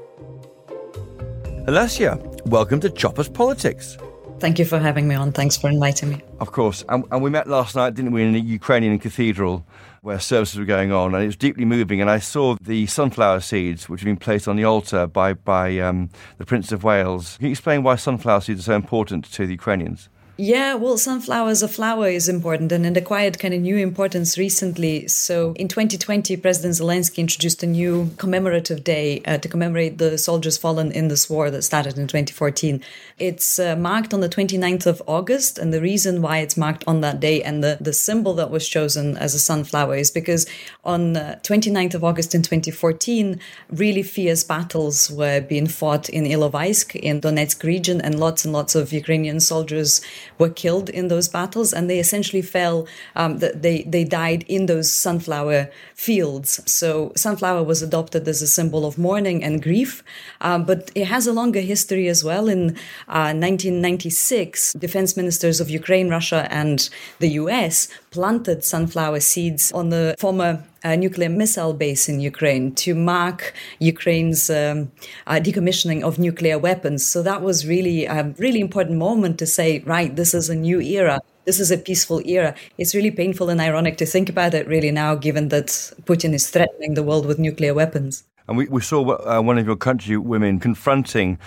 Alessia, 1.67 2.47
welcome 2.47 2.79
to 2.79 2.89
Choppers 2.89 3.29
Politics. 3.29 3.99
Thank 4.39 4.61
you 4.61 4.65
for 4.65 4.79
having 4.79 5.09
me 5.09 5.17
on. 5.17 5.33
Thanks 5.33 5.57
for 5.57 5.69
inviting 5.69 6.11
me. 6.11 6.23
Of 6.39 6.53
course. 6.53 6.85
And, 6.89 7.05
and 7.11 7.21
we 7.21 7.31
met 7.31 7.49
last 7.49 7.75
night, 7.75 7.95
didn't 7.95 8.13
we, 8.13 8.23
in 8.23 8.33
the 8.33 8.41
Ukrainian 8.41 8.99
cathedral 9.01 9.65
where 10.05 10.21
services 10.21 10.59
were 10.59 10.67
going 10.67 10.93
on. 10.93 11.15
And 11.15 11.23
it 11.25 11.27
was 11.27 11.37
deeply 11.37 11.65
moving. 11.65 12.03
And 12.03 12.11
I 12.11 12.19
saw 12.19 12.57
the 12.61 12.85
sunflower 12.85 13.41
seeds, 13.41 13.89
which 13.89 14.03
had 14.03 14.05
been 14.05 14.19
placed 14.19 14.47
on 14.47 14.57
the 14.57 14.65
altar 14.65 15.07
by, 15.07 15.33
by 15.33 15.79
um, 15.79 16.11
the 16.37 16.45
Prince 16.45 16.73
of 16.73 16.85
Wales. 16.85 17.39
Can 17.39 17.47
you 17.47 17.53
explain 17.53 17.83
why 17.83 17.97
sunflower 17.97 18.43
seeds 18.43 18.61
are 18.61 18.65
so 18.65 18.77
important 18.77 19.25
to 19.33 19.47
the 19.47 19.53
Ukrainians? 19.53 20.11
Yeah, 20.37 20.75
well, 20.75 20.99
sunflower 20.99 21.51
as 21.51 21.63
a 21.63 21.69
flower 21.69 22.09
is 22.09 22.29
important 22.29 22.73
and 22.73 22.85
it 22.85 22.97
acquired 22.97 23.39
kind 23.39 23.55
of 23.55 23.61
new 23.61 23.77
importance 23.77 24.37
recently. 24.37 25.07
So 25.07 25.53
in 25.53 25.69
2020, 25.69 26.37
President 26.39 26.75
Zelensky 26.75 27.19
introduced 27.19 27.63
a 27.63 27.69
new 27.69 28.11
commemorative 28.19 28.83
day 28.83 29.23
uh, 29.27 29.39
to 29.39 29.49
commemorate 29.49 29.99
the 29.99 30.19
soldiers 30.19 30.59
fallen 30.59 30.91
in 30.91 31.07
this 31.07 31.31
war 31.31 31.53
that 31.53 31.63
started 31.63 31.97
in 31.97 32.09
2014. 32.09 32.83
It's 33.21 33.61
uh, 33.61 33.77
marked 33.77 34.13
on 34.13 34.23
the 34.23 34.29
29th 34.29 34.87
of 34.87 35.01
August. 35.07 35.57
And 35.57 35.73
the 35.73 35.81
reason 35.81 36.21
why 36.21 36.39
it's 36.39 36.57
marked 36.57 36.83
on 36.89 37.01
that 37.03 37.21
day 37.21 37.41
and 37.41 37.63
the, 37.63 37.79
the 37.81 37.93
symbol 37.93 38.35
that 38.35 38.51
was 38.51 38.69
chosen 38.69 39.17
as 39.17 39.37
a 39.37 39.39
sunflower 39.39 39.95
is 39.95 40.11
because 40.11 40.47
on 40.85 41.17
uh, 41.17 41.39
29th 41.45 41.95
of 41.95 42.03
August 42.03 42.35
in 42.35 42.43
2014, 42.43 43.39
really 43.71 44.03
fierce 44.03 44.43
battles 44.43 45.13
were 45.13 45.41
being 45.41 45.69
fought 45.69 46.09
in 46.09 46.25
Ilovaisk 46.25 46.97
in 46.97 47.21
Donetsk 47.21 47.63
region 47.63 48.01
and 48.01 48.19
lots 48.19 48.45
and 48.45 48.53
lots 48.53 48.75
of 48.75 48.93
Ukrainian 48.93 49.39
soldiers 49.39 50.01
were 50.39 50.51
killed 50.51 50.89
in 50.89 51.09
those 51.09 51.29
battles, 51.29 51.73
and 51.73 51.89
they 51.89 51.99
essentially 51.99 52.43
fell. 52.43 52.87
Um, 53.17 53.39
they 53.39 53.83
they 53.83 54.05
died 54.05 54.45
in 54.49 54.67
those 54.67 54.93
sunflower 54.93 55.71
fields. 55.95 56.61
So 56.67 57.13
sunflower 57.17 57.63
was 57.63 57.83
adopted 57.83 58.27
as 58.29 58.43
a 58.43 58.47
symbol 58.47 58.87
of 58.87 58.99
mourning 58.99 59.43
and 59.45 59.63
grief, 59.63 60.03
um, 60.41 60.65
but 60.65 60.91
it 60.95 61.07
has 61.07 61.27
a 61.27 61.33
longer 61.33 61.61
history 61.61 62.09
as 62.09 62.25
well. 62.25 62.49
In 62.49 62.77
uh, 63.09 63.33
1996, 63.33 64.75
defense 64.75 65.17
ministers 65.17 65.61
of 65.61 65.71
Ukraine, 65.71 66.09
Russia, 66.09 66.47
and 66.51 66.89
the 67.19 67.29
U.S. 67.43 67.89
planted 68.11 68.65
sunflower 68.65 69.21
seeds 69.21 69.73
on 69.73 69.91
the 69.91 70.15
former 70.19 70.63
a 70.85 70.97
nuclear 70.97 71.31
missile 71.31 71.73
base 71.73 72.09
in 72.09 72.21
Ukraine 72.21 72.75
to 72.75 72.95
mark 72.95 73.55
Ukraine's 73.81 74.51
um, 74.51 74.93
uh, 75.27 75.41
decommissioning 75.43 76.03
of 76.03 76.19
nuclear 76.19 76.59
weapons. 76.59 77.05
So 77.05 77.23
that 77.23 77.41
was 77.43 77.67
really 77.67 78.05
a 78.05 78.35
really 78.39 78.61
important 78.61 78.99
moment 78.99 79.39
to 79.39 79.47
say, 79.47 79.81
right, 79.81 80.15
this 80.15 80.35
is 80.35 80.51
a 80.51 80.55
new 80.55 80.81
era. 80.81 81.21
This 81.47 81.59
is 81.61 81.71
a 81.71 81.79
peaceful 81.79 82.23
era. 82.25 82.55
It's 82.79 82.95
really 82.95 83.11
painful 83.11 83.49
and 83.51 83.61
ironic 83.61 83.97
to 83.99 84.07
think 84.07 84.29
about 84.29 84.55
it, 84.55 84.67
really, 84.67 84.91
now, 84.91 85.15
given 85.15 85.49
that 85.49 85.67
Putin 86.05 86.33
is 86.33 86.49
threatening 86.49 86.95
the 86.95 87.03
world 87.03 87.27
with 87.27 87.39
nuclear 87.39 87.75
weapons. 87.75 88.25
And 88.47 88.59
we, 88.59 88.67
we 88.69 88.81
saw 88.83 89.01
uh, 89.01 89.41
one 89.41 89.59
of 89.59 89.67
your 89.67 89.77
country 89.77 90.17
women 90.19 90.61
confronting 90.61 91.39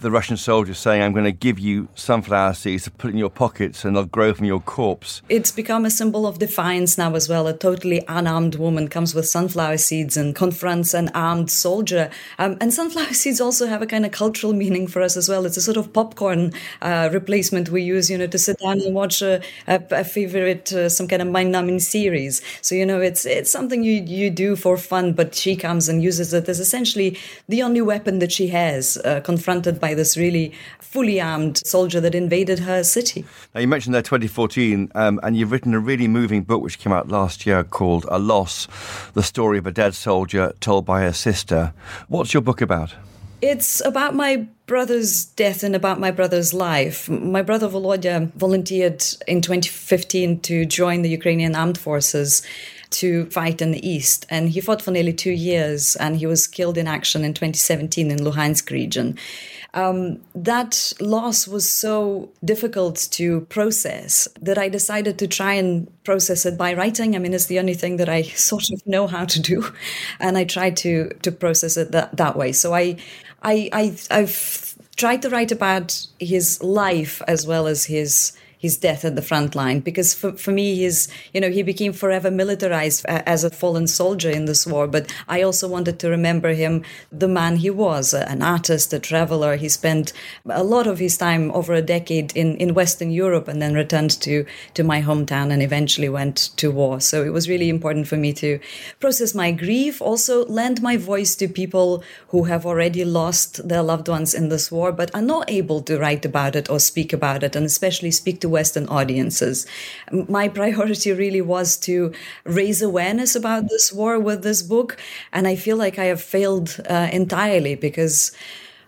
the 0.00 0.10
Russian 0.10 0.36
soldiers 0.36 0.78
saying, 0.78 1.02
I'm 1.02 1.12
going 1.12 1.24
to 1.24 1.32
give 1.32 1.58
you 1.58 1.88
sunflower 1.94 2.54
seeds 2.54 2.84
to 2.84 2.90
put 2.90 3.10
in 3.10 3.18
your 3.18 3.30
pockets 3.30 3.84
and 3.84 3.94
they'll 3.94 4.06
grow 4.06 4.32
from 4.32 4.46
your 4.46 4.60
corpse. 4.60 5.20
It's 5.28 5.52
become 5.52 5.84
a 5.84 5.90
symbol 5.90 6.26
of 6.26 6.38
defiance 6.38 6.96
now 6.96 7.14
as 7.14 7.28
well. 7.28 7.46
A 7.46 7.56
totally 7.56 8.02
unarmed 8.08 8.54
woman 8.54 8.88
comes 8.88 9.14
with 9.14 9.28
sunflower 9.28 9.78
seeds 9.78 10.16
and 10.16 10.34
confronts 10.34 10.94
an 10.94 11.10
armed 11.14 11.50
soldier. 11.50 12.10
Um, 12.38 12.56
and 12.60 12.72
sunflower 12.72 13.06
seeds 13.12 13.40
also 13.40 13.66
have 13.66 13.82
a 13.82 13.86
kind 13.86 14.06
of 14.06 14.12
cultural 14.12 14.52
meaning 14.52 14.86
for 14.86 15.02
us 15.02 15.16
as 15.16 15.28
well. 15.28 15.44
It's 15.44 15.56
a 15.56 15.62
sort 15.62 15.76
of 15.76 15.92
popcorn 15.92 16.52
uh, 16.80 17.10
replacement 17.12 17.68
we 17.68 17.82
use, 17.82 18.10
you 18.10 18.16
know, 18.16 18.26
to 18.26 18.38
sit 18.38 18.58
down 18.58 18.80
and 18.80 18.94
watch 18.94 19.20
a, 19.20 19.42
a, 19.66 19.82
a 19.90 20.04
favorite, 20.04 20.72
uh, 20.72 20.88
some 20.88 21.08
kind 21.08 21.22
of 21.22 21.28
mind-numbing 21.28 21.80
series. 21.80 22.40
So, 22.62 22.74
you 22.74 22.86
know, 22.86 23.00
it's, 23.00 23.26
it's 23.26 23.50
something 23.50 23.84
you, 23.84 24.02
you 24.02 24.30
do 24.30 24.56
for 24.56 24.76
fun, 24.76 25.12
but 25.12 25.34
she 25.34 25.56
comes 25.56 25.88
and 25.88 26.02
uses 26.02 26.32
it 26.32 26.48
as 26.48 26.58
essentially 26.58 27.18
the 27.48 27.62
only 27.62 27.82
weapon 27.82 28.18
that 28.20 28.32
she 28.32 28.48
has, 28.48 28.96
uh, 29.04 29.20
confronted 29.20 29.78
by 29.78 29.89
by 29.90 29.94
this 29.94 30.16
really 30.16 30.52
fully 30.78 31.20
armed 31.20 31.58
soldier 31.66 32.00
that 32.00 32.14
invaded 32.14 32.60
her 32.60 32.84
city. 32.84 33.24
Now, 33.54 33.60
you 33.60 33.66
mentioned 33.66 33.94
that 33.96 34.04
2014, 34.04 34.92
um, 34.94 35.18
and 35.24 35.36
you've 35.36 35.50
written 35.50 35.74
a 35.74 35.80
really 35.80 36.06
moving 36.06 36.42
book 36.42 36.62
which 36.62 36.78
came 36.78 36.92
out 36.92 37.08
last 37.08 37.44
year 37.44 37.64
called 37.64 38.06
A 38.08 38.18
Loss 38.18 38.68
The 39.14 39.22
Story 39.24 39.58
of 39.58 39.66
a 39.66 39.72
Dead 39.72 39.94
Soldier 39.94 40.52
Told 40.60 40.84
by 40.86 41.00
Her 41.00 41.12
Sister. 41.12 41.72
What's 42.06 42.32
your 42.32 42.40
book 42.40 42.60
about? 42.60 42.94
It's 43.42 43.84
about 43.84 44.14
my 44.14 44.46
brother's 44.66 45.24
death 45.24 45.64
and 45.64 45.74
about 45.74 45.98
my 45.98 46.12
brother's 46.12 46.54
life. 46.54 47.08
My 47.08 47.42
brother 47.42 47.68
Volodya 47.68 48.30
volunteered 48.34 49.02
in 49.26 49.40
2015 49.40 50.40
to 50.40 50.66
join 50.66 51.02
the 51.02 51.08
Ukrainian 51.08 51.56
armed 51.56 51.78
forces 51.78 52.42
to 52.90 53.26
fight 53.26 53.62
in 53.62 53.70
the 53.70 53.88
east. 53.88 54.26
And 54.30 54.48
he 54.48 54.60
fought 54.60 54.82
for 54.82 54.90
nearly 54.90 55.12
two 55.12 55.32
years 55.32 55.96
and 55.96 56.16
he 56.16 56.26
was 56.26 56.46
killed 56.46 56.76
in 56.76 56.86
action 56.86 57.24
in 57.24 57.34
2017 57.34 58.10
in 58.10 58.18
Luhansk 58.18 58.70
region 58.70 59.16
um, 59.74 60.20
that 60.34 60.92
loss 61.00 61.46
was 61.46 61.70
so 61.70 62.30
difficult 62.44 63.08
to 63.12 63.42
process 63.42 64.26
that 64.40 64.58
I 64.58 64.68
decided 64.68 65.18
to 65.18 65.28
try 65.28 65.54
and 65.54 65.88
process 66.04 66.44
it 66.44 66.58
by 66.58 66.74
writing. 66.74 67.14
I 67.14 67.18
mean, 67.18 67.34
it's 67.34 67.46
the 67.46 67.58
only 67.58 67.74
thing 67.74 67.96
that 67.98 68.08
I 68.08 68.22
sort 68.50 68.70
of 68.72 68.84
know 68.86 69.06
how 69.06 69.24
to 69.26 69.40
do, 69.40 69.64
and 70.18 70.36
I 70.36 70.44
tried 70.44 70.76
to 70.78 71.10
to 71.22 71.32
process 71.32 71.76
it 71.76 71.92
that, 71.92 72.16
that 72.16 72.36
way. 72.36 72.52
So 72.52 72.74
I, 72.74 72.96
I, 73.42 73.70
I 73.72 73.96
I've 74.10 74.76
tried 74.96 75.22
to 75.22 75.30
write 75.30 75.52
about 75.52 76.06
his 76.18 76.62
life 76.62 77.22
as 77.28 77.46
well 77.46 77.66
as 77.66 77.84
his 77.84 78.32
his 78.60 78.76
death 78.76 79.06
at 79.06 79.16
the 79.16 79.22
front 79.22 79.54
line 79.54 79.80
because 79.80 80.12
for, 80.12 80.32
for 80.32 80.52
me 80.52 80.74
he's 80.74 81.08
you 81.32 81.40
know 81.40 81.50
he 81.50 81.62
became 81.62 81.94
forever 81.94 82.30
militarized 82.30 83.04
as 83.06 83.42
a 83.42 83.50
fallen 83.50 83.86
soldier 83.86 84.28
in 84.28 84.44
this 84.44 84.66
war. 84.66 84.86
But 84.86 85.12
i 85.28 85.40
also 85.40 85.66
wanted 85.66 85.98
to 86.00 86.10
remember 86.10 86.50
him 86.50 86.84
the 87.10 87.26
man 87.26 87.56
he 87.56 87.70
was 87.70 88.12
an 88.12 88.42
artist 88.42 88.92
a 88.92 88.98
traveler. 88.98 89.56
He 89.56 89.70
spent 89.70 90.12
a 90.48 90.62
lot 90.62 90.86
of 90.86 90.98
his 90.98 91.16
time 91.16 91.50
over 91.52 91.72
a 91.72 91.80
decade 91.80 92.36
in, 92.36 92.56
in 92.58 92.74
western 92.74 93.10
europe 93.10 93.48
and 93.48 93.62
then 93.62 93.72
returned 93.74 94.20
to 94.20 94.44
to 94.74 94.84
my 94.84 95.00
hometown 95.00 95.50
and 95.50 95.62
eventually 95.62 96.10
went 96.10 96.36
to 96.58 96.70
war. 96.70 97.00
So 97.00 97.24
it 97.24 97.32
was 97.32 97.48
really 97.48 97.70
important 97.70 98.08
for 98.08 98.18
me 98.18 98.34
to 98.34 98.60
process 99.00 99.34
my 99.34 99.52
grief 99.52 100.02
also 100.02 100.44
lend 100.46 100.82
my 100.82 100.98
voice 100.98 101.34
to 101.36 101.48
people 101.48 102.04
who 102.28 102.44
have 102.44 102.66
already 102.66 103.04
lost 103.06 103.66
their 103.66 103.82
loved 103.82 104.08
ones 104.08 104.34
in 104.34 104.50
this 104.50 104.70
war 104.70 104.92
but 104.92 105.14
are 105.14 105.22
not 105.22 105.50
able 105.50 105.80
to 105.80 105.98
write 105.98 106.26
about 106.26 106.54
it 106.54 106.68
or 106.68 106.78
speak 106.78 107.14
about 107.14 107.42
it 107.42 107.56
and 107.56 107.64
especially 107.64 108.10
speak 108.10 108.40
to 108.40 108.49
Western 108.50 108.86
audiences. 108.88 109.66
My 110.10 110.48
priority 110.48 111.12
really 111.12 111.40
was 111.40 111.76
to 111.78 112.12
raise 112.44 112.82
awareness 112.82 113.34
about 113.34 113.68
this 113.68 113.92
war 113.92 114.18
with 114.18 114.42
this 114.42 114.62
book, 114.62 114.98
and 115.32 115.46
I 115.48 115.56
feel 115.56 115.76
like 115.76 115.98
I 115.98 116.06
have 116.06 116.22
failed 116.22 116.80
uh, 116.88 117.08
entirely 117.12 117.74
because 117.74 118.32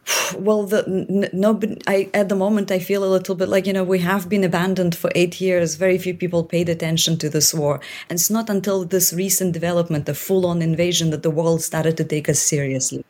well 0.37 0.65
the 0.65 0.85
no 1.33 1.61
I, 1.87 2.11
at 2.13 2.29
the 2.29 2.35
moment 2.35 2.71
i 2.71 2.79
feel 2.79 3.05
a 3.05 3.15
little 3.17 3.35
bit 3.35 3.49
like 3.49 3.67
you 3.67 3.73
know 3.73 3.85
we 3.85 4.01
have 4.01 4.29
been 4.29 4.45
abandoned 4.45 4.97
for 4.97 5.11
eight 5.15 5.41
years. 5.41 5.77
Very 5.77 5.99
few 5.99 6.15
people 6.15 6.45
paid 6.45 6.69
attention 6.69 7.19
to 7.19 7.29
this 7.29 7.55
war. 7.55 7.81
And 8.09 8.19
it's 8.19 8.31
not 8.31 8.51
until 8.51 8.85
this 8.85 9.13
recent 9.13 9.53
development 9.53 10.07
the 10.07 10.15
full-on 10.15 10.63
invasion 10.63 11.11
that 11.11 11.23
the 11.23 11.31
world 11.31 11.63
started 11.63 11.97
to 11.99 12.05
take 12.05 12.29
us 12.29 12.41
seriously 12.41 13.05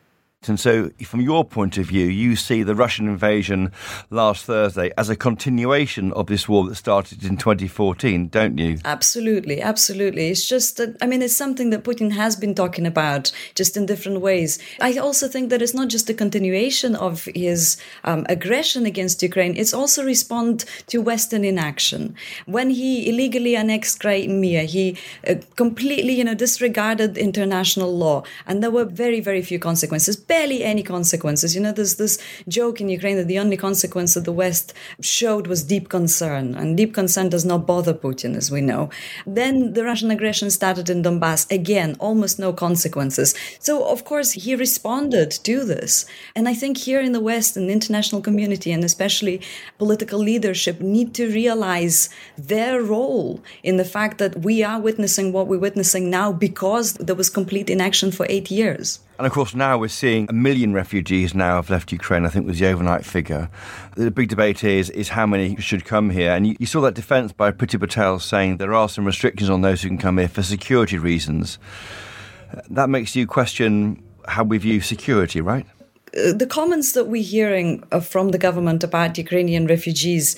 and 0.49 0.59
so, 0.59 0.89
from 1.03 1.21
your 1.21 1.45
point 1.45 1.77
of 1.77 1.85
view, 1.85 2.05
you 2.05 2.35
see 2.35 2.63
the 2.63 2.75
Russian 2.75 3.07
invasion 3.07 3.71
last 4.09 4.45
Thursday 4.45 4.91
as 4.97 5.09
a 5.09 5.15
continuation 5.15 6.11
of 6.13 6.27
this 6.27 6.49
war 6.49 6.67
that 6.67 6.75
started 6.75 7.23
in 7.23 7.37
2014, 7.37 8.27
don't 8.29 8.57
you? 8.57 8.79
Absolutely, 8.85 9.61
absolutely. 9.61 10.29
It's 10.29 10.47
just 10.47 10.77
that, 10.77 10.97
I 11.01 11.05
mean, 11.05 11.21
it's 11.21 11.35
something 11.35 11.69
that 11.69 11.83
Putin 11.83 12.11
has 12.11 12.35
been 12.35 12.55
talking 12.55 12.85
about 12.85 13.31
just 13.55 13.77
in 13.77 13.85
different 13.85 14.21
ways. 14.21 14.59
I 14.81 14.97
also 14.97 15.27
think 15.27 15.49
that 15.49 15.61
it's 15.61 15.73
not 15.73 15.89
just 15.89 16.09
a 16.09 16.13
continuation 16.13 16.95
of 16.95 17.25
his 17.35 17.77
um, 18.03 18.25
aggression 18.29 18.85
against 18.85 19.21
Ukraine, 19.21 19.55
it's 19.55 19.73
also 19.73 20.03
respond 20.03 20.65
to 20.87 21.01
Western 21.01 21.43
inaction. 21.43 22.15
When 22.45 22.69
he 22.69 23.09
illegally 23.09 23.55
annexed 23.55 23.99
Crimea, 23.99 24.63
he 24.63 24.97
uh, 25.27 25.35
completely, 25.55 26.13
you 26.13 26.23
know, 26.23 26.33
disregarded 26.33 27.17
international 27.17 27.95
law, 27.95 28.23
and 28.47 28.63
there 28.63 28.71
were 28.71 28.85
very, 28.85 29.19
very 29.19 29.41
few 29.41 29.59
consequences 29.59 30.15
barely 30.33 30.63
any 30.63 30.83
consequences. 30.97 31.53
You 31.55 31.61
know, 31.61 31.71
there's 31.71 31.97
this 32.03 32.15
joke 32.57 32.77
in 32.81 32.95
Ukraine 32.97 33.17
that 33.17 33.29
the 33.33 33.41
only 33.43 33.57
consequence 33.67 34.11
that 34.15 34.25
the 34.29 34.39
West 34.43 34.67
showed 35.17 35.45
was 35.51 35.69
deep 35.73 35.85
concern, 35.97 36.45
and 36.59 36.75
deep 36.81 36.91
concern 37.01 37.27
does 37.35 37.45
not 37.51 37.67
bother 37.71 37.95
Putin, 38.05 38.31
as 38.41 38.47
we 38.55 38.61
know. 38.71 38.83
Then 39.39 39.55
the 39.75 39.85
Russian 39.89 40.09
aggression 40.15 40.49
started 40.49 40.89
in 40.93 41.03
Donbass. 41.03 41.41
Again, 41.59 41.89
almost 42.07 42.35
no 42.45 42.51
consequences. 42.67 43.29
So, 43.67 43.73
of 43.93 43.99
course, 44.11 44.31
he 44.43 44.63
responded 44.65 45.29
to 45.49 45.55
this. 45.73 45.93
And 46.37 46.45
I 46.51 46.55
think 46.61 46.73
here 46.77 47.01
in 47.07 47.13
the 47.17 47.25
West 47.31 47.51
and 47.55 47.65
the 47.67 47.77
international 47.79 48.21
community, 48.27 48.71
and 48.71 48.83
especially 48.83 49.35
political 49.83 50.19
leadership, 50.31 50.75
need 50.81 51.09
to 51.19 51.25
realize 51.41 51.97
their 52.53 52.75
role 52.95 53.31
in 53.69 53.75
the 53.77 53.89
fact 53.95 54.15
that 54.17 54.33
we 54.47 54.55
are 54.69 54.79
witnessing 54.87 55.27
what 55.31 55.47
we're 55.47 55.67
witnessing 55.67 56.09
now 56.09 56.27
because 56.47 56.87
there 57.05 57.19
was 57.21 57.29
complete 57.39 57.69
inaction 57.69 58.09
for 58.17 58.25
eight 58.35 58.49
years. 58.59 58.87
And 59.17 59.27
of 59.27 59.33
course, 59.33 59.53
now 59.53 59.77
we're 59.77 59.89
seeing 59.89 60.27
a 60.29 60.33
million 60.33 60.73
refugees 60.73 61.35
now 61.35 61.57
have 61.57 61.69
left 61.69 61.91
Ukraine, 61.91 62.25
I 62.25 62.29
think 62.29 62.47
was 62.47 62.59
the 62.59 62.67
overnight 62.67 63.05
figure. 63.05 63.49
The 63.95 64.09
big 64.09 64.29
debate 64.29 64.63
is, 64.63 64.89
is 64.89 65.09
how 65.09 65.27
many 65.27 65.55
should 65.57 65.85
come 65.85 66.09
here. 66.09 66.31
And 66.31 66.47
you, 66.47 66.55
you 66.59 66.65
saw 66.65 66.81
that 66.81 66.95
defence 66.95 67.31
by 67.31 67.51
Priti 67.51 67.79
Patel 67.79 68.19
saying 68.19 68.57
there 68.57 68.73
are 68.73 68.89
some 68.89 69.05
restrictions 69.05 69.51
on 69.51 69.61
those 69.61 69.83
who 69.83 69.89
can 69.89 69.99
come 69.99 70.17
here 70.17 70.27
for 70.27 70.41
security 70.41 70.97
reasons. 70.97 71.59
That 72.69 72.89
makes 72.89 73.15
you 73.15 73.27
question 73.27 74.03
how 74.27 74.43
we 74.43 74.57
view 74.57 74.81
security, 74.81 75.41
right? 75.41 75.67
Uh, 76.17 76.33
the 76.33 76.47
comments 76.47 76.93
that 76.93 77.05
we're 77.05 77.23
hearing 77.23 77.83
uh, 77.91 77.99
from 77.99 78.29
the 78.29 78.37
government 78.37 78.83
about 78.83 79.17
Ukrainian 79.17 79.67
refugees 79.67 80.35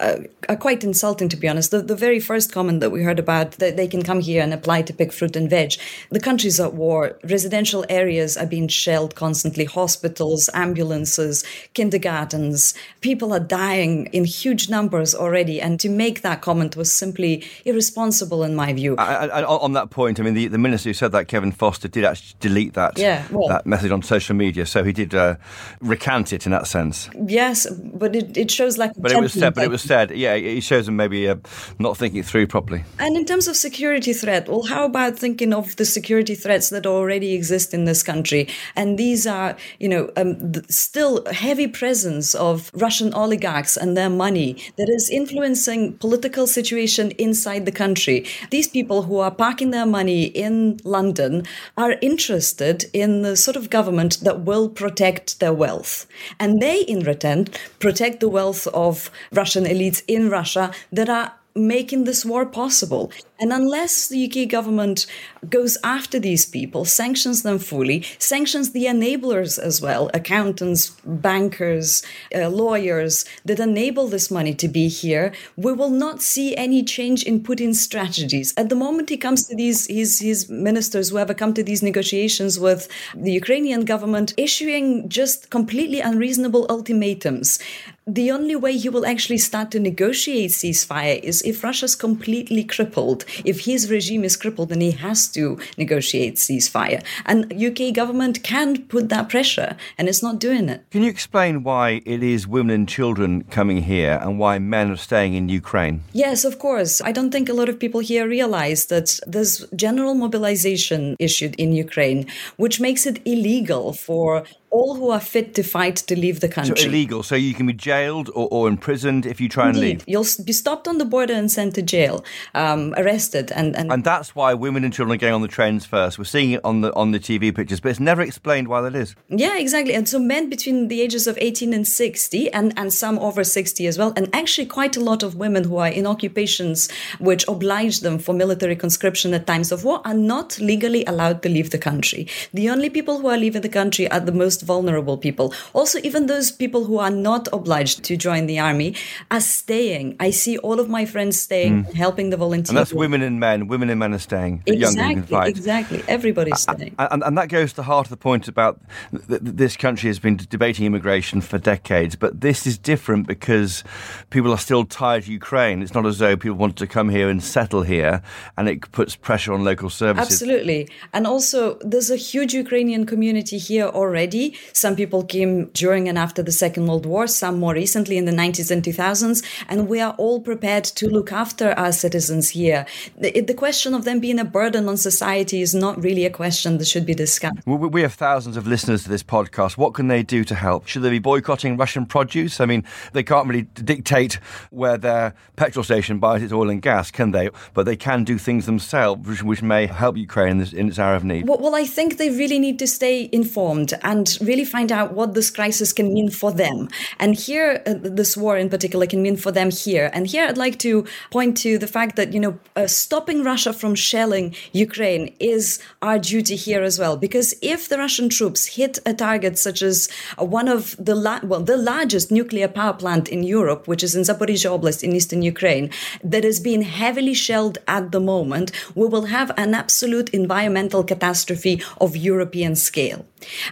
uh, 0.00 0.16
are 0.48 0.56
quite 0.56 0.84
insulting, 0.84 1.28
to 1.28 1.36
be 1.36 1.48
honest. 1.48 1.70
The, 1.70 1.82
the 1.82 1.96
very 1.96 2.20
first 2.20 2.52
comment 2.52 2.80
that 2.80 2.90
we 2.90 3.02
heard 3.02 3.18
about 3.18 3.52
that 3.52 3.76
they 3.76 3.88
can 3.88 4.02
come 4.02 4.20
here 4.20 4.42
and 4.42 4.52
apply 4.52 4.82
to 4.82 4.92
pick 4.92 5.12
fruit 5.12 5.36
and 5.36 5.48
veg. 5.48 5.72
The 6.10 6.20
country's 6.20 6.60
at 6.60 6.74
war. 6.74 7.18
Residential 7.24 7.84
areas 7.88 8.36
are 8.36 8.46
being 8.46 8.68
shelled 8.68 9.14
constantly. 9.14 9.64
Hospitals, 9.64 10.50
ambulances, 10.54 11.44
kindergartens. 11.74 12.74
People 13.00 13.32
are 13.32 13.40
dying 13.40 14.06
in 14.06 14.24
huge 14.24 14.68
numbers 14.68 15.14
already. 15.14 15.60
And 15.60 15.78
to 15.80 15.88
make 15.88 16.22
that 16.22 16.40
comment 16.40 16.76
was 16.76 16.92
simply 16.92 17.44
irresponsible, 17.64 18.42
in 18.42 18.54
my 18.54 18.72
view. 18.72 18.96
I, 18.96 19.26
I, 19.26 19.44
on 19.44 19.72
that 19.74 19.90
point, 19.90 20.20
I 20.20 20.22
mean, 20.22 20.34
the, 20.34 20.48
the 20.48 20.58
minister 20.58 20.90
who 20.90 20.94
said 20.94 21.12
that, 21.12 21.28
Kevin 21.28 21.52
Foster, 21.52 21.88
did 21.88 22.04
actually 22.04 22.36
delete 22.40 22.74
that, 22.74 22.98
yeah, 22.98 23.26
well, 23.30 23.48
that 23.48 23.66
message 23.66 23.90
on 23.90 24.02
social 24.02 24.34
media. 24.34 24.66
So 24.66 24.84
he 24.84 24.92
did 24.92 25.14
uh, 25.14 25.36
recant 25.80 26.32
it 26.32 26.46
in 26.46 26.52
that 26.52 26.66
sense. 26.66 27.08
Yes, 27.26 27.66
but 27.70 28.16
it, 28.16 28.36
it 28.36 28.50
shows 28.50 28.78
like. 28.78 28.92
But 28.96 29.12
it 29.12 29.20
was. 29.20 29.34
But 29.34 29.58
it 29.58 29.70
was 29.70 29.83
said, 29.84 30.10
yeah, 30.10 30.34
it 30.34 30.62
shows 30.62 30.86
them 30.86 30.96
maybe 30.96 31.28
uh, 31.28 31.36
not 31.78 31.96
thinking 31.96 32.22
through 32.22 32.46
properly. 32.46 32.84
And 32.98 33.16
in 33.16 33.24
terms 33.24 33.48
of 33.48 33.56
security 33.56 34.12
threat, 34.12 34.48
well, 34.48 34.64
how 34.64 34.84
about 34.84 35.18
thinking 35.18 35.52
of 35.52 35.76
the 35.76 35.84
security 35.84 36.34
threats 36.34 36.70
that 36.70 36.86
already 36.86 37.34
exist 37.34 37.74
in 37.74 37.84
this 37.84 38.02
country? 38.02 38.48
And 38.76 38.98
these 38.98 39.26
are, 39.26 39.56
you 39.78 39.88
know, 39.88 40.10
um, 40.16 40.52
still 40.68 41.24
heavy 41.26 41.68
presence 41.68 42.34
of 42.34 42.70
Russian 42.74 43.12
oligarchs 43.14 43.76
and 43.76 43.96
their 43.96 44.10
money 44.10 44.56
that 44.76 44.88
is 44.88 45.10
influencing 45.10 45.94
political 45.98 46.46
situation 46.46 47.12
inside 47.12 47.66
the 47.66 47.72
country. 47.72 48.26
These 48.50 48.68
people 48.68 49.02
who 49.02 49.18
are 49.18 49.30
parking 49.30 49.70
their 49.70 49.86
money 49.86 50.24
in 50.24 50.78
London 50.84 51.44
are 51.76 51.96
interested 52.00 52.84
in 52.92 53.22
the 53.22 53.36
sort 53.36 53.56
of 53.56 53.70
government 53.70 54.20
that 54.20 54.40
will 54.40 54.68
protect 54.68 55.40
their 55.40 55.52
wealth. 55.52 56.06
And 56.38 56.60
they, 56.60 56.80
in 56.82 57.00
return, 57.00 57.48
protect 57.78 58.20
the 58.20 58.28
wealth 58.28 58.66
of 58.68 59.10
Russian 59.32 59.66
elites 59.74 60.02
in 60.06 60.30
Russia 60.30 60.72
that 60.92 61.08
are 61.08 61.32
making 61.54 62.04
this 62.04 62.24
war 62.24 62.44
possible. 62.46 63.12
And 63.40 63.52
unless 63.52 64.06
the 64.06 64.30
UK 64.30 64.48
government 64.48 65.06
goes 65.50 65.76
after 65.82 66.20
these 66.20 66.46
people, 66.46 66.84
sanctions 66.84 67.42
them 67.42 67.58
fully, 67.58 68.04
sanctions 68.18 68.70
the 68.70 68.84
enablers 68.84 69.58
as 69.58 69.82
well 69.82 70.08
accountants, 70.14 70.90
bankers, 71.04 72.04
uh, 72.32 72.48
lawyers 72.48 73.24
that 73.44 73.58
enable 73.58 74.06
this 74.06 74.30
money 74.30 74.54
to 74.54 74.68
be 74.68 74.86
here, 74.86 75.32
we 75.56 75.72
will 75.72 75.90
not 75.90 76.22
see 76.22 76.56
any 76.56 76.84
change 76.84 77.24
in 77.24 77.42
Putin's 77.42 77.80
strategies. 77.80 78.54
At 78.56 78.68
the 78.68 78.76
moment, 78.76 79.08
he 79.08 79.16
comes 79.16 79.46
to 79.48 79.56
these, 79.56 79.88
his, 79.88 80.20
his 80.20 80.48
ministers, 80.48 81.10
whoever 81.10 81.34
come 81.34 81.54
to 81.54 81.64
these 81.64 81.82
negotiations 81.82 82.60
with 82.60 82.88
the 83.16 83.32
Ukrainian 83.32 83.84
government, 83.84 84.32
issuing 84.36 85.08
just 85.08 85.50
completely 85.50 86.00
unreasonable 86.00 86.66
ultimatums 86.70 87.58
the 88.06 88.30
only 88.30 88.54
way 88.54 88.76
he 88.76 88.90
will 88.90 89.06
actually 89.06 89.38
start 89.38 89.70
to 89.70 89.80
negotiate 89.80 90.50
ceasefire 90.50 91.18
is 91.20 91.40
if 91.42 91.64
Russia's 91.64 91.96
completely 91.96 92.62
crippled. 92.62 93.23
If 93.44 93.64
his 93.64 93.90
regime 93.90 94.24
is 94.24 94.36
crippled, 94.36 94.70
then 94.70 94.80
he 94.80 94.92
has 94.92 95.28
to 95.28 95.58
negotiate 95.76 96.36
ceasefire. 96.36 97.02
And 97.26 97.52
UK 97.52 97.94
government 97.94 98.42
can 98.42 98.82
put 98.82 99.08
that 99.08 99.28
pressure, 99.28 99.76
and 99.98 100.08
it's 100.08 100.22
not 100.22 100.38
doing 100.38 100.68
it. 100.68 100.84
Can 100.90 101.02
you 101.02 101.10
explain 101.10 101.62
why 101.62 102.02
it 102.04 102.22
is 102.22 102.46
women 102.46 102.74
and 102.74 102.88
children 102.88 103.44
coming 103.44 103.82
here 103.82 104.18
and 104.22 104.38
why 104.38 104.58
men 104.58 104.90
are 104.90 104.96
staying 104.96 105.34
in 105.34 105.48
Ukraine? 105.48 106.02
Yes, 106.12 106.44
of 106.44 106.58
course. 106.58 107.00
I 107.00 107.12
don't 107.12 107.30
think 107.30 107.48
a 107.48 107.54
lot 107.54 107.68
of 107.68 107.78
people 107.78 108.00
here 108.00 108.28
realize 108.28 108.86
that 108.86 109.18
there's 109.26 109.64
general 109.74 110.14
mobilization 110.14 111.16
issued 111.18 111.54
in 111.56 111.72
Ukraine, 111.72 112.26
which 112.56 112.80
makes 112.80 113.06
it 113.06 113.20
illegal 113.24 113.92
for 113.92 114.44
all 114.74 114.96
who 114.96 115.10
are 115.10 115.20
fit 115.20 115.54
to 115.54 115.62
fight 115.62 115.96
to 115.96 116.18
leave 116.18 116.40
the 116.40 116.48
country. 116.48 116.76
So 116.76 116.88
illegal. 116.88 117.22
So 117.22 117.36
you 117.36 117.54
can 117.54 117.66
be 117.66 117.72
jailed 117.72 118.28
or, 118.34 118.48
or 118.50 118.68
imprisoned 118.68 119.24
if 119.24 119.40
you 119.40 119.48
try 119.48 119.68
Indeed. 119.68 119.78
and 119.78 119.88
leave. 119.88 120.04
You'll 120.08 120.44
be 120.44 120.52
stopped 120.52 120.88
on 120.88 120.98
the 120.98 121.04
border 121.04 121.32
and 121.34 121.50
sent 121.50 121.76
to 121.76 121.82
jail, 121.82 122.24
um, 122.54 122.92
arrested, 122.96 123.52
and, 123.52 123.76
and 123.76 123.92
and 123.92 124.02
that's 124.02 124.34
why 124.34 124.52
women 124.52 124.82
and 124.84 124.92
children 124.92 125.14
are 125.14 125.20
going 125.20 125.32
on 125.32 125.42
the 125.42 125.48
trains 125.48 125.86
first. 125.86 126.18
We're 126.18 126.24
seeing 126.24 126.50
it 126.50 126.64
on 126.64 126.80
the 126.80 126.92
on 126.94 127.12
the 127.12 127.20
TV 127.20 127.54
pictures, 127.54 127.80
but 127.80 127.90
it's 127.90 128.00
never 128.00 128.22
explained 128.22 128.66
why 128.68 128.80
that 128.80 128.96
is. 128.96 129.14
Yeah, 129.28 129.56
exactly. 129.56 129.94
And 129.94 130.08
so 130.08 130.18
men 130.18 130.50
between 130.50 130.88
the 130.88 131.00
ages 131.00 131.26
of 131.26 131.38
18 131.40 131.72
and 131.72 131.86
60, 131.86 132.52
and, 132.52 132.76
and 132.76 132.92
some 132.92 133.18
over 133.20 133.44
60 133.44 133.86
as 133.86 133.96
well, 133.96 134.12
and 134.16 134.28
actually 134.34 134.66
quite 134.66 134.96
a 134.96 135.00
lot 135.00 135.22
of 135.22 135.36
women 135.36 135.64
who 135.64 135.76
are 135.76 135.88
in 135.88 136.06
occupations 136.06 136.90
which 137.20 137.46
oblige 137.46 138.00
them 138.00 138.18
for 138.18 138.32
military 138.32 138.76
conscription 138.76 139.34
at 139.34 139.46
times 139.46 139.70
of 139.70 139.84
war 139.84 140.00
are 140.04 140.14
not 140.14 140.58
legally 140.58 141.04
allowed 141.04 141.42
to 141.42 141.48
leave 141.48 141.70
the 141.70 141.78
country. 141.78 142.26
The 142.52 142.68
only 142.70 142.90
people 142.90 143.20
who 143.20 143.28
are 143.28 143.36
leaving 143.36 143.62
the 143.62 143.68
country 143.68 144.10
are 144.10 144.20
the 144.20 144.32
most 144.32 144.63
vulnerable 144.64 145.16
people. 145.18 145.54
Also, 145.72 145.98
even 146.02 146.26
those 146.26 146.50
people 146.50 146.84
who 146.84 146.98
are 146.98 147.10
not 147.10 147.48
obliged 147.52 148.02
to 148.04 148.16
join 148.16 148.46
the 148.46 148.58
army 148.58 148.94
are 149.30 149.40
staying. 149.40 150.16
I 150.20 150.30
see 150.30 150.58
all 150.58 150.80
of 150.80 150.88
my 150.88 151.04
friends 151.04 151.40
staying, 151.40 151.84
mm. 151.84 151.92
helping 151.94 152.30
the 152.30 152.36
volunteers. 152.36 152.70
And 152.70 152.78
that's 152.78 152.92
women 152.92 153.22
and 153.22 153.38
men. 153.38 153.68
Women 153.68 153.90
and 153.90 153.98
men 153.98 154.14
are 154.14 154.18
staying. 154.18 154.62
Exactly, 154.66 155.38
exactly. 155.48 156.02
Everybody's 156.08 156.60
staying. 156.60 156.94
And, 156.98 157.22
and 157.22 157.38
that 157.38 157.48
goes 157.48 157.70
to 157.70 157.76
the 157.76 157.82
heart 157.84 158.06
of 158.06 158.10
the 158.10 158.16
point 158.16 158.48
about 158.48 158.80
th- 159.10 159.26
th- 159.28 159.40
this 159.42 159.76
country 159.76 160.08
has 160.08 160.18
been 160.18 160.36
debating 160.36 160.86
immigration 160.86 161.40
for 161.40 161.58
decades, 161.58 162.16
but 162.16 162.40
this 162.40 162.66
is 162.66 162.78
different 162.78 163.26
because 163.26 163.84
people 164.30 164.50
are 164.52 164.58
still 164.58 164.84
tied 164.84 165.24
to 165.24 165.32
Ukraine. 165.32 165.82
It's 165.82 165.94
not 165.94 166.06
as 166.06 166.18
though 166.18 166.36
people 166.36 166.56
want 166.56 166.76
to 166.76 166.86
come 166.86 167.08
here 167.08 167.28
and 167.28 167.42
settle 167.42 167.82
here, 167.82 168.22
and 168.56 168.68
it 168.68 168.90
puts 168.92 169.16
pressure 169.16 169.52
on 169.52 169.64
local 169.64 169.90
services. 169.90 170.32
Absolutely. 170.32 170.88
And 171.12 171.26
also, 171.26 171.78
there's 171.80 172.10
a 172.10 172.16
huge 172.16 172.54
Ukrainian 172.54 173.06
community 173.06 173.58
here 173.58 173.86
already. 173.86 174.53
Some 174.72 174.96
people 174.96 175.22
came 175.24 175.66
during 175.74 176.08
and 176.08 176.18
after 176.18 176.42
the 176.42 176.52
Second 176.52 176.86
World 176.86 177.06
War, 177.06 177.26
some 177.26 177.58
more 177.58 177.74
recently 177.74 178.16
in 178.16 178.24
the 178.24 178.32
90s 178.32 178.70
and 178.70 178.82
2000s. 178.82 179.42
And 179.68 179.88
we 179.88 180.00
are 180.00 180.14
all 180.18 180.40
prepared 180.40 180.84
to 180.84 181.08
look 181.08 181.32
after 181.32 181.72
our 181.72 181.92
citizens 181.92 182.50
here. 182.50 182.86
The, 183.18 183.40
the 183.40 183.54
question 183.54 183.94
of 183.94 184.04
them 184.04 184.20
being 184.20 184.38
a 184.38 184.44
burden 184.44 184.88
on 184.88 184.96
society 184.96 185.60
is 185.62 185.74
not 185.74 186.02
really 186.02 186.24
a 186.24 186.30
question 186.30 186.78
that 186.78 186.86
should 186.86 187.06
be 187.06 187.14
discussed. 187.14 187.58
We- 187.66 187.88
We 187.94 188.02
have 188.02 188.14
thousands 188.14 188.56
of 188.56 188.66
listeners 188.66 189.02
to 189.04 189.08
this 189.08 189.22
podcast. 189.22 189.76
What 189.76 189.94
can 189.94 190.08
they 190.08 190.22
do 190.22 190.42
to 190.44 190.54
help? 190.54 190.86
Should 190.86 191.02
they 191.02 191.10
be 191.10 191.18
boycotting 191.20 191.76
Russian 191.76 192.06
produce? 192.06 192.60
I 192.60 192.66
mean, 192.66 192.82
they 193.12 193.22
can't 193.22 193.46
really 193.46 193.62
dictate 193.74 194.38
where 194.70 194.98
their 194.98 195.34
petrol 195.56 195.84
station 195.84 196.18
buys 196.18 196.42
its 196.42 196.52
oil 196.52 196.70
and 196.70 196.82
gas, 196.82 197.10
can 197.10 197.30
they? 197.30 197.50
But 197.74 197.84
they 197.86 197.96
can 197.96 198.24
do 198.24 198.38
things 198.38 198.66
themselves, 198.66 199.28
which, 199.28 199.42
which 199.42 199.62
may 199.62 199.86
help 199.86 200.16
Ukraine 200.16 200.52
in, 200.52 200.58
this, 200.58 200.72
in 200.72 200.88
its 200.88 200.98
hour 200.98 201.14
of 201.14 201.24
need. 201.24 201.46
Well, 201.48 201.58
well, 201.58 201.74
I 201.74 201.84
think 201.84 202.16
they 202.16 202.30
really 202.30 202.58
need 202.58 202.78
to 202.80 202.86
stay 202.86 203.28
informed 203.32 203.92
and 204.02 204.33
really 204.40 204.64
find 204.64 204.90
out 204.90 205.12
what 205.12 205.34
this 205.34 205.50
crisis 205.50 205.92
can 205.92 206.12
mean 206.12 206.30
for 206.30 206.52
them. 206.52 206.88
And 207.18 207.34
here, 207.34 207.82
uh, 207.86 207.94
this 208.00 208.36
war 208.36 208.56
in 208.56 208.68
particular 208.68 209.06
can 209.06 209.22
mean 209.22 209.36
for 209.36 209.52
them 209.52 209.70
here. 209.70 210.10
And 210.12 210.26
here, 210.26 210.46
I'd 210.46 210.58
like 210.58 210.78
to 210.80 211.04
point 211.30 211.56
to 211.58 211.78
the 211.78 211.86
fact 211.86 212.16
that, 212.16 212.32
you 212.32 212.40
know, 212.40 212.58
uh, 212.76 212.86
stopping 212.86 213.44
Russia 213.44 213.72
from 213.72 213.94
shelling 213.94 214.54
Ukraine 214.72 215.34
is 215.40 215.78
our 216.02 216.18
duty 216.18 216.56
here 216.56 216.82
as 216.82 216.98
well. 216.98 217.16
Because 217.16 217.54
if 217.62 217.88
the 217.88 217.98
Russian 217.98 218.28
troops 218.28 218.66
hit 218.66 218.98
a 219.06 219.14
target 219.14 219.58
such 219.58 219.82
as 219.82 220.08
one 220.38 220.68
of 220.68 220.96
the, 220.98 221.14
la- 221.14 221.40
well, 221.42 221.60
the 221.60 221.76
largest 221.76 222.30
nuclear 222.30 222.68
power 222.68 222.94
plant 222.94 223.28
in 223.28 223.42
Europe, 223.42 223.86
which 223.86 224.02
is 224.02 224.14
in 224.14 224.22
Zaporizhia 224.22 224.70
Oblast 224.78 225.02
in 225.02 225.14
eastern 225.14 225.42
Ukraine, 225.42 225.90
that 226.22 226.44
is 226.44 226.60
being 226.60 226.82
heavily 226.82 227.34
shelled 227.34 227.78
at 227.86 228.12
the 228.12 228.20
moment, 228.20 228.72
we 228.94 229.06
will 229.06 229.26
have 229.26 229.50
an 229.56 229.74
absolute 229.74 230.30
environmental 230.30 231.04
catastrophe 231.04 231.82
of 232.00 232.16
European 232.16 232.74
scale. 232.74 233.26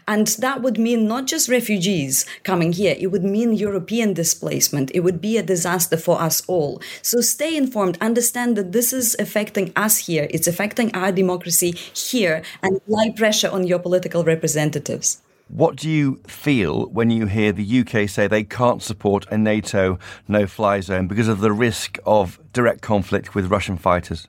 And 0.06 0.26
that 0.38 0.51
would 0.60 0.76
mean 0.76 1.08
not 1.08 1.26
just 1.26 1.48
refugees 1.48 2.26
coming 2.42 2.72
here, 2.72 2.94
it 2.98 3.06
would 3.06 3.24
mean 3.24 3.54
European 3.54 4.12
displacement. 4.12 4.90
It 4.92 5.00
would 5.00 5.20
be 5.20 5.38
a 5.38 5.42
disaster 5.42 5.96
for 5.96 6.20
us 6.20 6.42
all. 6.46 6.82
So 7.00 7.22
stay 7.22 7.56
informed, 7.56 7.96
understand 8.00 8.56
that 8.56 8.72
this 8.72 8.92
is 8.92 9.16
affecting 9.18 9.72
us 9.76 9.96
here, 9.96 10.26
it's 10.30 10.46
affecting 10.46 10.94
our 10.94 11.12
democracy 11.12 11.70
here, 11.94 12.42
and 12.62 12.76
apply 12.76 13.14
pressure 13.16 13.48
on 13.48 13.66
your 13.66 13.78
political 13.78 14.24
representatives. 14.24 15.22
What 15.48 15.76
do 15.76 15.88
you 15.88 16.20
feel 16.26 16.86
when 16.90 17.10
you 17.10 17.26
hear 17.26 17.52
the 17.52 17.80
UK 17.80 18.08
say 18.08 18.26
they 18.26 18.42
can't 18.42 18.82
support 18.82 19.26
a 19.30 19.36
NATO 19.36 19.98
no 20.26 20.46
fly 20.46 20.80
zone 20.80 21.08
because 21.08 21.28
of 21.28 21.40
the 21.40 21.52
risk 21.52 21.98
of 22.06 22.40
direct 22.52 22.80
conflict 22.80 23.34
with 23.34 23.50
Russian 23.50 23.76
fighters? 23.76 24.28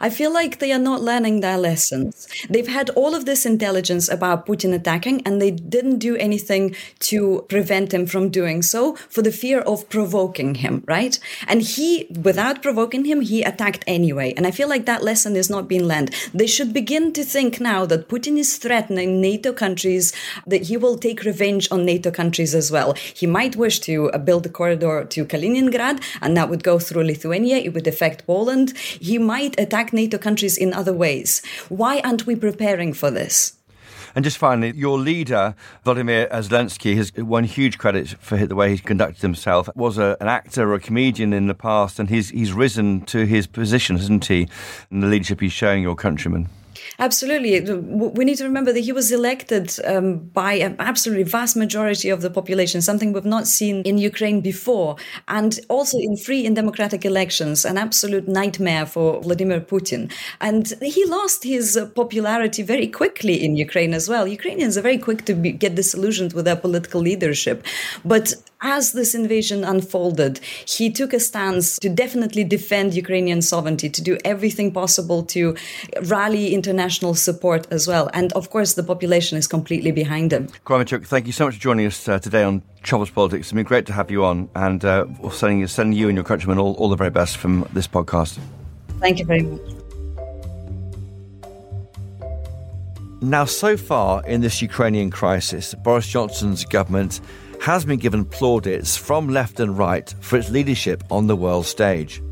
I 0.00 0.10
feel 0.10 0.32
like 0.32 0.58
they 0.58 0.72
are 0.72 0.78
not 0.78 1.02
learning 1.02 1.40
their 1.40 1.58
lessons. 1.58 2.28
They've 2.48 2.66
had 2.66 2.90
all 2.90 3.14
of 3.14 3.24
this 3.24 3.46
intelligence 3.46 4.08
about 4.08 4.46
Putin 4.46 4.74
attacking, 4.74 5.22
and 5.26 5.40
they 5.40 5.50
didn't 5.50 5.98
do 5.98 6.16
anything 6.16 6.74
to 7.00 7.44
prevent 7.48 7.92
him 7.92 8.06
from 8.06 8.30
doing 8.30 8.62
so 8.62 8.96
for 9.08 9.22
the 9.22 9.32
fear 9.32 9.60
of 9.60 9.88
provoking 9.88 10.56
him, 10.56 10.84
right? 10.86 11.18
And 11.46 11.62
he, 11.62 12.06
without 12.22 12.62
provoking 12.62 13.04
him, 13.04 13.20
he 13.20 13.42
attacked 13.42 13.84
anyway. 13.86 14.32
And 14.36 14.46
I 14.46 14.50
feel 14.50 14.68
like 14.68 14.86
that 14.86 15.04
lesson 15.04 15.36
is 15.36 15.50
not 15.50 15.68
being 15.68 15.84
learned. 15.84 16.14
They 16.32 16.46
should 16.46 16.72
begin 16.72 17.12
to 17.12 17.24
think 17.24 17.60
now 17.60 17.86
that 17.86 18.08
Putin 18.08 18.38
is 18.38 18.56
threatening 18.56 19.20
NATO 19.20 19.52
countries, 19.52 20.12
that 20.46 20.62
he 20.62 20.76
will 20.76 20.98
take 20.98 21.22
revenge 21.22 21.68
on 21.70 21.84
NATO 21.84 22.10
countries 22.10 22.54
as 22.54 22.70
well. 22.70 22.94
He 22.94 23.26
might 23.26 23.56
wish 23.56 23.80
to 23.80 24.10
uh, 24.10 24.18
build 24.18 24.46
a 24.46 24.48
corridor 24.48 25.04
to 25.04 25.24
Kaliningrad, 25.24 26.02
and 26.20 26.36
that 26.36 26.48
would 26.48 26.64
go 26.64 26.78
through 26.78 27.04
Lithuania. 27.04 27.56
It 27.56 27.74
would 27.74 27.86
affect 27.86 28.26
Poland. 28.26 28.76
He 28.78 29.18
might 29.18 29.58
attack 29.64 29.92
NATO 29.92 30.18
countries 30.18 30.56
in 30.56 30.72
other 30.72 30.92
ways. 30.92 31.42
Why 31.68 32.00
aren't 32.04 32.26
we 32.26 32.36
preparing 32.36 32.92
for 32.92 33.10
this? 33.10 33.54
And 34.14 34.24
just 34.24 34.38
finally, 34.38 34.72
your 34.76 34.96
leader, 34.96 35.56
Vladimir 35.82 36.28
Zelensky, 36.28 36.94
has 36.96 37.12
won 37.16 37.42
huge 37.42 37.78
credit 37.78 38.10
for 38.20 38.36
the 38.46 38.54
way 38.54 38.70
he's 38.70 38.80
conducted 38.80 39.22
himself. 39.22 39.68
Was 39.74 39.98
a, 39.98 40.16
an 40.20 40.28
actor 40.28 40.70
or 40.70 40.74
a 40.74 40.80
comedian 40.80 41.32
in 41.32 41.48
the 41.48 41.54
past, 41.54 41.98
and 41.98 42.08
he's, 42.08 42.30
he's 42.30 42.52
risen 42.52 43.00
to 43.06 43.26
his 43.26 43.48
position, 43.48 43.96
hasn't 43.96 44.26
he, 44.26 44.48
in 44.90 45.00
the 45.00 45.08
leadership 45.08 45.40
he's 45.40 45.52
showing 45.52 45.82
your 45.82 45.96
countrymen? 45.96 46.48
Absolutely. 46.98 47.60
We 47.60 48.24
need 48.24 48.38
to 48.38 48.44
remember 48.44 48.72
that 48.72 48.80
he 48.80 48.92
was 48.92 49.10
elected 49.12 49.74
um, 49.84 50.18
by 50.18 50.54
an 50.54 50.76
absolutely 50.78 51.24
vast 51.24 51.56
majority 51.56 52.08
of 52.10 52.20
the 52.22 52.30
population, 52.30 52.82
something 52.82 53.12
we've 53.12 53.24
not 53.24 53.46
seen 53.46 53.82
in 53.82 53.98
Ukraine 53.98 54.40
before, 54.40 54.96
and 55.28 55.58
also 55.68 55.98
in 55.98 56.16
free 56.16 56.46
and 56.46 56.54
democratic 56.54 57.04
elections, 57.04 57.64
an 57.64 57.78
absolute 57.78 58.28
nightmare 58.28 58.86
for 58.86 59.20
Vladimir 59.22 59.60
Putin. 59.60 60.12
And 60.40 60.72
he 60.82 61.04
lost 61.06 61.44
his 61.44 61.78
popularity 61.94 62.62
very 62.62 62.86
quickly 62.86 63.42
in 63.44 63.56
Ukraine 63.56 63.94
as 63.94 64.08
well. 64.08 64.26
Ukrainians 64.26 64.76
are 64.78 64.82
very 64.82 64.98
quick 64.98 65.24
to 65.26 65.34
be, 65.34 65.52
get 65.52 65.74
disillusioned 65.74 66.32
with 66.32 66.44
their 66.44 66.56
political 66.56 67.00
leadership. 67.00 67.64
But 68.04 68.34
as 68.66 68.92
this 68.92 69.14
invasion 69.14 69.62
unfolded, 69.62 70.38
he 70.66 70.90
took 70.90 71.12
a 71.12 71.20
stance 71.20 71.78
to 71.78 71.90
definitely 71.90 72.44
defend 72.44 72.94
Ukrainian 72.94 73.42
sovereignty, 73.42 73.90
to 73.90 74.02
do 74.02 74.16
everything 74.24 74.72
possible 74.72 75.22
to 75.24 75.54
rally 76.04 76.54
international 76.54 76.73
support 77.14 77.66
as 77.70 77.86
well. 77.86 78.10
And 78.12 78.32
of 78.32 78.50
course, 78.50 78.74
the 78.74 78.82
population 78.82 79.38
is 79.38 79.46
completely 79.46 79.92
behind 79.92 80.32
him. 80.32 80.48
Khromeychuk, 80.66 81.06
thank 81.06 81.26
you 81.26 81.32
so 81.32 81.46
much 81.46 81.54
for 81.54 81.60
joining 81.60 81.86
us 81.86 82.08
uh, 82.08 82.18
today 82.18 82.42
on 82.42 82.62
Chopper's 82.82 83.10
Politics. 83.10 83.46
It's 83.46 83.52
been 83.52 83.64
great 83.64 83.86
to 83.86 83.92
have 83.92 84.10
you 84.10 84.24
on 84.24 84.48
and 84.54 84.84
uh, 84.84 85.06
sending, 85.30 85.60
you, 85.60 85.66
sending 85.66 85.98
you 85.98 86.08
and 86.08 86.16
your 86.16 86.24
countrymen 86.24 86.58
all, 86.58 86.74
all 86.74 86.88
the 86.88 86.96
very 86.96 87.10
best 87.10 87.36
from 87.36 87.66
this 87.72 87.86
podcast. 87.86 88.38
Thank 89.00 89.18
you 89.18 89.24
very 89.24 89.42
much. 89.42 89.60
Now, 93.20 93.46
so 93.46 93.76
far 93.76 94.22
in 94.26 94.42
this 94.42 94.60
Ukrainian 94.60 95.10
crisis, 95.10 95.74
Boris 95.82 96.06
Johnson's 96.06 96.64
government 96.66 97.20
has 97.62 97.84
been 97.86 97.98
given 97.98 98.26
plaudits 98.26 98.98
from 98.98 99.28
left 99.28 99.60
and 99.60 99.78
right 99.78 100.14
for 100.20 100.36
its 100.36 100.50
leadership 100.50 101.02
on 101.10 101.26
the 101.26 101.34
world 101.34 101.64
stage. 101.64 102.22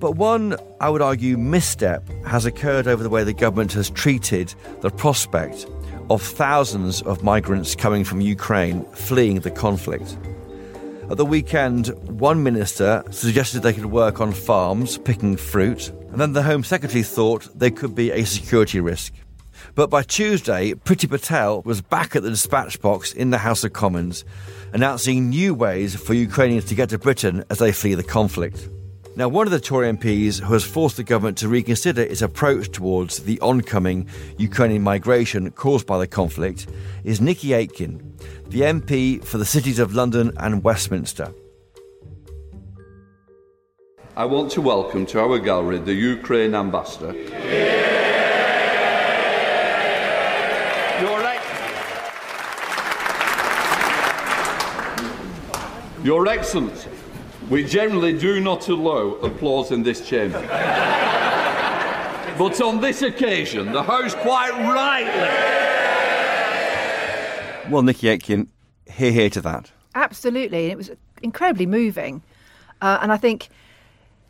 But 0.00 0.12
one, 0.12 0.56
I 0.80 0.90
would 0.90 1.02
argue, 1.02 1.36
misstep 1.36 2.08
has 2.24 2.46
occurred 2.46 2.86
over 2.86 3.02
the 3.02 3.10
way 3.10 3.24
the 3.24 3.32
government 3.32 3.72
has 3.72 3.90
treated 3.90 4.54
the 4.80 4.90
prospect 4.90 5.66
of 6.08 6.22
thousands 6.22 7.02
of 7.02 7.24
migrants 7.24 7.74
coming 7.74 8.04
from 8.04 8.20
Ukraine 8.20 8.84
fleeing 8.92 9.40
the 9.40 9.50
conflict. 9.50 10.16
At 11.10 11.16
the 11.16 11.26
weekend, 11.26 11.88
one 12.20 12.44
minister 12.44 13.02
suggested 13.10 13.62
they 13.62 13.72
could 13.72 13.86
work 13.86 14.20
on 14.20 14.32
farms 14.32 14.98
picking 14.98 15.36
fruit, 15.36 15.88
and 16.12 16.20
then 16.20 16.32
the 16.32 16.44
Home 16.44 16.62
Secretary 16.62 17.02
thought 17.02 17.48
they 17.58 17.70
could 17.70 17.96
be 17.96 18.12
a 18.12 18.24
security 18.24 18.78
risk. 18.78 19.12
But 19.74 19.90
by 19.90 20.02
Tuesday, 20.04 20.74
Priti 20.74 21.08
Patel 21.08 21.62
was 21.62 21.80
back 21.80 22.14
at 22.14 22.22
the 22.22 22.30
dispatch 22.30 22.80
box 22.80 23.12
in 23.12 23.30
the 23.30 23.38
House 23.38 23.64
of 23.64 23.72
Commons, 23.72 24.24
announcing 24.72 25.28
new 25.28 25.54
ways 25.54 25.96
for 25.96 26.14
Ukrainians 26.14 26.66
to 26.66 26.76
get 26.76 26.90
to 26.90 26.98
Britain 26.98 27.42
as 27.50 27.58
they 27.58 27.72
flee 27.72 27.94
the 27.94 28.04
conflict. 28.04 28.68
Now, 29.18 29.26
one 29.26 29.48
of 29.48 29.50
the 29.50 29.58
Tory 29.58 29.90
MPs 29.90 30.38
who 30.38 30.52
has 30.52 30.62
forced 30.62 30.96
the 30.96 31.02
government 31.02 31.38
to 31.38 31.48
reconsider 31.48 32.02
its 32.02 32.22
approach 32.22 32.70
towards 32.70 33.24
the 33.24 33.40
oncoming 33.40 34.08
Ukrainian 34.36 34.82
migration 34.82 35.50
caused 35.50 35.88
by 35.88 35.98
the 35.98 36.06
conflict 36.06 36.68
is 37.02 37.18
Nickie 37.18 37.52
Aiken, 37.52 38.16
the 38.46 38.60
MP 38.60 39.24
for 39.24 39.38
the 39.38 39.44
cities 39.44 39.80
of 39.80 39.92
London 39.92 40.30
and 40.36 40.62
Westminster. 40.62 41.34
I 44.16 44.24
want 44.24 44.52
to 44.52 44.60
welcome 44.60 45.04
to 45.06 45.18
our 45.18 45.40
gallery 45.40 45.78
the 45.80 45.94
Ukraine 45.94 46.54
ambassador. 46.54 47.12
Your, 51.02 51.24
Ex- 51.24 51.44
Your 56.04 56.28
Excellency, 56.28 56.90
we 57.50 57.64
generally 57.64 58.12
do 58.18 58.40
not 58.40 58.68
allow 58.68 59.14
applause 59.22 59.70
in 59.70 59.82
this 59.82 60.06
chamber. 60.06 60.40
but 62.38 62.60
on 62.60 62.80
this 62.80 63.02
occasion, 63.02 63.72
the 63.72 63.82
House 63.82 64.14
quite 64.14 64.52
rightly. 64.52 65.12
Well, 67.72 67.82
Nickie 67.82 68.10
Aiken, 68.10 68.48
hear, 68.86 69.10
hear 69.10 69.30
to 69.30 69.40
that. 69.42 69.70
Absolutely. 69.94 70.66
It 70.66 70.76
was 70.76 70.90
incredibly 71.22 71.66
moving. 71.66 72.22
Uh, 72.80 72.98
and 73.02 73.12
I 73.12 73.16
think 73.16 73.48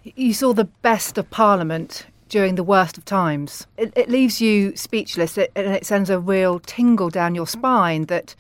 you 0.03 0.33
saw 0.33 0.53
the 0.53 0.65
best 0.65 1.19
of 1.19 1.29
Parliament 1.31 2.07
during 2.29 2.55
the 2.55 2.65
worst 2.65 2.99
of 2.99 3.05
times. 3.05 3.67
It, 3.77 3.93
it 3.97 4.09
leaves 4.09 4.41
you 4.41 4.77
speechless 4.77 5.39
it, 5.39 5.51
and 5.55 5.75
it 5.75 5.87
sends 5.87 6.11
a 6.11 6.19
real 6.19 6.61
tingle 6.61 7.11
down 7.11 7.35
your 7.35 7.47
spine 7.47 8.05
that, 8.07 8.35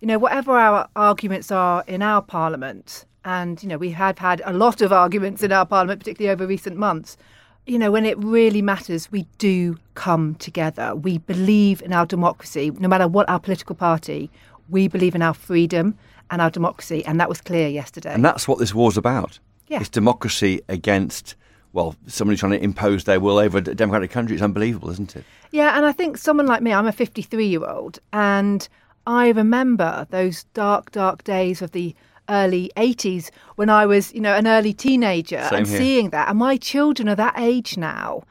you 0.00 0.06
know, 0.06 0.18
whatever 0.18 0.58
our 0.58 0.88
arguments 0.96 1.50
are 1.50 1.84
in 1.86 2.02
our 2.02 2.22
Parliament, 2.22 3.04
and, 3.28 3.62
you 3.62 3.68
know, 3.68 3.76
we 3.76 3.90
have 3.90 4.16
had 4.16 4.40
a 4.46 4.54
lot 4.54 4.80
of 4.80 4.90
arguments 4.90 5.42
in 5.42 5.52
our 5.52 5.66
parliament, 5.66 6.00
particularly 6.00 6.32
over 6.32 6.46
recent 6.46 6.78
months. 6.78 7.18
You 7.66 7.78
know, 7.78 7.90
when 7.90 8.06
it 8.06 8.16
really 8.16 8.62
matters, 8.62 9.12
we 9.12 9.26
do 9.36 9.76
come 9.94 10.34
together. 10.36 10.94
We 10.96 11.18
believe 11.18 11.82
in 11.82 11.92
our 11.92 12.06
democracy, 12.06 12.70
no 12.70 12.88
matter 12.88 13.06
what 13.06 13.28
our 13.28 13.38
political 13.38 13.76
party, 13.76 14.30
we 14.70 14.88
believe 14.88 15.14
in 15.14 15.20
our 15.20 15.34
freedom 15.34 15.98
and 16.30 16.40
our 16.40 16.48
democracy. 16.48 17.04
And 17.04 17.20
that 17.20 17.28
was 17.28 17.42
clear 17.42 17.68
yesterday. 17.68 18.14
And 18.14 18.24
that's 18.24 18.48
what 18.48 18.58
this 18.58 18.74
war's 18.74 18.96
about. 18.96 19.38
Yeah. 19.66 19.80
It's 19.80 19.90
democracy 19.90 20.62
against, 20.70 21.36
well, 21.74 21.96
somebody 22.06 22.38
trying 22.38 22.52
to 22.52 22.64
impose 22.64 23.04
their 23.04 23.20
will 23.20 23.36
over 23.36 23.58
a 23.58 23.60
democratic 23.60 24.10
country. 24.10 24.36
It's 24.36 24.42
unbelievable, 24.42 24.88
isn't 24.88 25.16
it? 25.16 25.24
Yeah, 25.50 25.76
and 25.76 25.84
I 25.84 25.92
think 25.92 26.16
someone 26.16 26.46
like 26.46 26.62
me, 26.62 26.72
I'm 26.72 26.86
a 26.86 26.92
53 26.92 27.46
year 27.46 27.66
old, 27.66 27.98
and 28.10 28.66
I 29.06 29.28
remember 29.28 30.06
those 30.08 30.44
dark, 30.54 30.92
dark 30.92 31.24
days 31.24 31.60
of 31.60 31.72
the 31.72 31.94
early 32.28 32.70
80s 32.76 33.30
when 33.56 33.70
I 33.70 33.86
was, 33.86 34.12
you 34.14 34.20
know, 34.20 34.34
an 34.34 34.46
early 34.46 34.72
teenager 34.72 35.42
Same 35.48 35.58
and 35.58 35.66
here. 35.66 35.78
seeing 35.78 36.10
that. 36.10 36.28
And 36.28 36.38
my 36.38 36.56
children 36.56 37.08
are 37.08 37.16
that 37.16 37.38
age 37.38 37.76
now. 37.76 38.22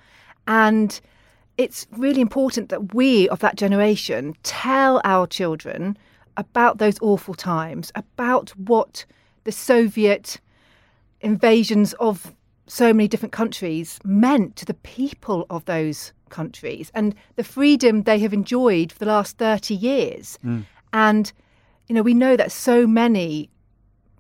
And 0.48 1.00
it's 1.58 1.88
really 1.92 2.22
important 2.22 2.70
that 2.70 2.94
we 2.94 3.28
of 3.30 3.40
that 3.40 3.56
generation 3.56 4.36
tell 4.44 5.02
our 5.04 5.28
children 5.28 5.98
about 6.38 6.78
those 6.78 6.98
awful 7.02 7.34
times, 7.34 7.92
about 7.96 8.52
what 8.52 9.06
the 9.44 9.52
Soviet 9.52 10.40
invasions 11.22 11.94
of 11.94 12.36
so 12.68 12.94
many 12.94 13.08
different 13.08 13.32
countries 13.32 14.00
meant 14.04 14.56
to 14.58 14.66
the 14.66 14.74
people 14.74 15.46
of 15.50 15.66
those 15.66 16.12
countries 16.30 16.92
and 16.94 17.16
the 17.38 17.44
freedom 17.44 18.04
they 18.04 18.20
have 18.20 18.34
enjoyed 18.34 18.92
for 18.92 19.00
the 19.00 19.06
last 19.06 19.38
30 19.38 19.74
years. 19.74 20.38
Mm. 20.46 20.66
And, 20.94 21.32
you 21.88 21.96
know, 21.96 22.02
we 22.02 22.14
know 22.14 22.36
that 22.36 22.52
so 22.52 22.86
many 22.86 23.50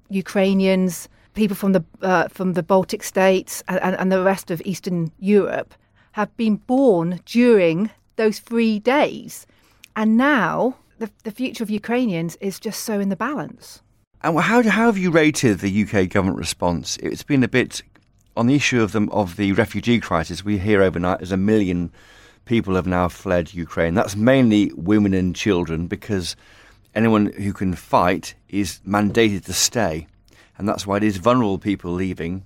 Ukrainians, 0.09 1.09
people 1.33 1.55
from 1.55 1.73
the 1.73 1.83
uh, 2.01 2.27
from 2.27 2.53
the 2.53 2.63
Baltic 2.63 3.03
states, 3.03 3.63
and, 3.67 3.95
and 3.95 4.11
the 4.11 4.23
rest 4.23 4.51
of 4.51 4.61
Eastern 4.65 5.11
Europe 5.19 5.73
have 6.13 6.35
been 6.37 6.55
born 6.55 7.19
during 7.25 7.89
those 8.15 8.39
three 8.39 8.79
days, 8.79 9.45
and 9.95 10.17
now 10.17 10.75
the, 10.99 11.09
the 11.23 11.31
future 11.31 11.63
of 11.63 11.69
Ukrainians 11.69 12.35
is 12.41 12.59
just 12.59 12.83
so 12.83 12.99
in 12.99 13.09
the 13.09 13.15
balance. 13.15 13.81
And 14.21 14.39
how, 14.39 14.63
how 14.63 14.87
have 14.87 14.97
you 14.97 15.11
rated 15.11 15.59
the 15.59 15.83
UK 15.83 16.09
government 16.09 16.39
response? 16.39 16.97
It's 16.97 17.23
been 17.23 17.43
a 17.43 17.47
bit 17.47 17.83
on 18.35 18.47
the 18.47 18.55
issue 18.55 18.81
of 18.81 18.91
the, 18.91 19.07
of 19.11 19.35
the 19.35 19.51
refugee 19.53 19.99
crisis. 19.99 20.43
We 20.43 20.57
hear 20.57 20.81
overnight 20.81 21.19
there's 21.19 21.31
a 21.31 21.37
million 21.37 21.91
people 22.45 22.75
have 22.75 22.87
now 22.87 23.09
fled 23.09 23.53
Ukraine. 23.53 23.93
That's 23.93 24.15
mainly 24.15 24.71
women 24.75 25.13
and 25.13 25.35
children 25.35 25.87
because 25.87 26.35
anyone 26.95 27.27
who 27.33 27.53
can 27.53 27.73
fight 27.73 28.35
is 28.49 28.79
mandated 28.87 29.45
to 29.45 29.53
stay. 29.53 30.07
And 30.57 30.67
that's 30.67 30.87
why 30.87 30.97
it 30.97 31.03
is 31.03 31.17
vulnerable 31.17 31.59
people 31.59 31.91
leaving. 31.91 32.45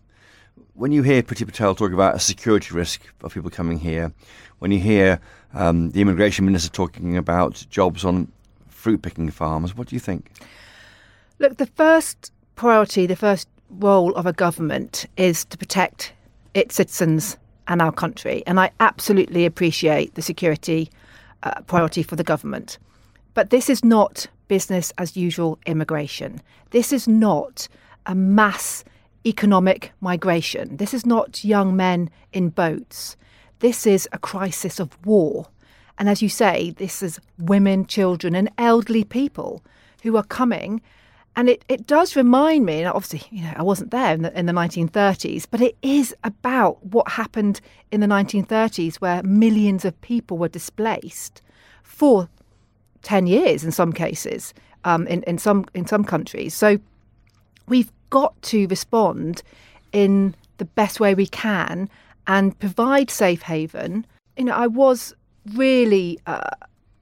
When 0.73 0.91
you 0.91 1.03
hear 1.03 1.23
Priti 1.23 1.45
Patel 1.45 1.75
talk 1.75 1.93
about 1.93 2.15
a 2.15 2.19
security 2.19 2.73
risk 2.73 3.01
of 3.23 3.33
people 3.33 3.49
coming 3.49 3.79
here, 3.79 4.11
when 4.59 4.71
you 4.71 4.79
hear 4.79 5.19
um, 5.53 5.91
the 5.91 6.01
immigration 6.01 6.45
minister 6.45 6.69
talking 6.69 7.17
about 7.17 7.65
jobs 7.69 8.03
on 8.03 8.31
fruit 8.67 9.01
picking 9.01 9.29
farms, 9.29 9.75
what 9.75 9.87
do 9.87 9.95
you 9.95 9.99
think? 9.99 10.31
Look, 11.39 11.57
the 11.57 11.65
first 11.65 12.31
priority, 12.55 13.05
the 13.05 13.15
first 13.15 13.47
role 13.69 14.13
of 14.15 14.25
a 14.25 14.33
government 14.33 15.05
is 15.17 15.45
to 15.45 15.57
protect 15.57 16.13
its 16.53 16.75
citizens 16.75 17.37
and 17.67 17.81
our 17.81 17.91
country. 17.91 18.43
And 18.45 18.59
I 18.59 18.71
absolutely 18.79 19.45
appreciate 19.45 20.15
the 20.15 20.21
security 20.21 20.89
uh, 21.43 21.61
priority 21.61 22.03
for 22.03 22.15
the 22.15 22.23
government. 22.23 22.77
But 23.33 23.49
this 23.49 23.69
is 23.69 23.83
not 23.83 24.27
business 24.47 24.91
as 24.97 25.15
usual 25.15 25.59
immigration. 25.65 26.41
This 26.71 26.91
is 26.91 27.07
not 27.07 27.67
a 28.05 28.15
mass 28.15 28.83
economic 29.25 29.91
migration. 30.01 30.77
This 30.77 30.93
is 30.93 31.05
not 31.05 31.45
young 31.45 31.75
men 31.75 32.09
in 32.33 32.49
boats. 32.49 33.15
This 33.59 33.85
is 33.85 34.09
a 34.11 34.17
crisis 34.17 34.79
of 34.79 34.97
war. 35.05 35.47
And 35.97 36.09
as 36.09 36.21
you 36.21 36.29
say, 36.29 36.71
this 36.71 37.03
is 37.03 37.19
women, 37.37 37.85
children, 37.85 38.35
and 38.35 38.49
elderly 38.57 39.03
people 39.03 39.63
who 40.01 40.17
are 40.17 40.23
coming. 40.23 40.81
And 41.35 41.47
it, 41.47 41.63
it 41.69 41.87
does 41.87 42.15
remind 42.15 42.65
me, 42.65 42.79
and 42.79 42.87
obviously, 42.87 43.23
you 43.29 43.43
know, 43.43 43.53
I 43.55 43.63
wasn't 43.63 43.91
there 43.91 44.13
in 44.13 44.23
the, 44.23 44.37
in 44.37 44.47
the 44.47 44.53
1930s, 44.53 45.45
but 45.49 45.61
it 45.61 45.77
is 45.81 46.13
about 46.23 46.83
what 46.85 47.07
happened 47.07 47.61
in 47.91 48.01
the 48.01 48.07
1930s 48.07 48.95
where 48.95 49.23
millions 49.23 49.85
of 49.85 49.99
people 50.01 50.37
were 50.37 50.49
displaced 50.49 51.41
for 51.83 52.27
10 53.03 53.27
years 53.27 53.63
in 53.63 53.71
some 53.71 53.91
cases, 53.93 54.53
um, 54.85 55.07
in, 55.07 55.23
in, 55.23 55.37
some, 55.37 55.65
in 55.73 55.85
some 55.85 56.03
countries. 56.03 56.53
So 56.53 56.79
we've 57.67 57.91
got 58.09 58.39
to 58.43 58.67
respond 58.67 59.43
in 59.91 60.35
the 60.57 60.65
best 60.65 60.99
way 60.99 61.15
we 61.15 61.27
can 61.27 61.89
and 62.27 62.57
provide 62.59 63.09
safe 63.09 63.41
haven. 63.41 64.05
You 64.37 64.45
know, 64.45 64.53
I 64.53 64.67
was 64.67 65.13
really 65.53 66.19
uh, 66.27 66.49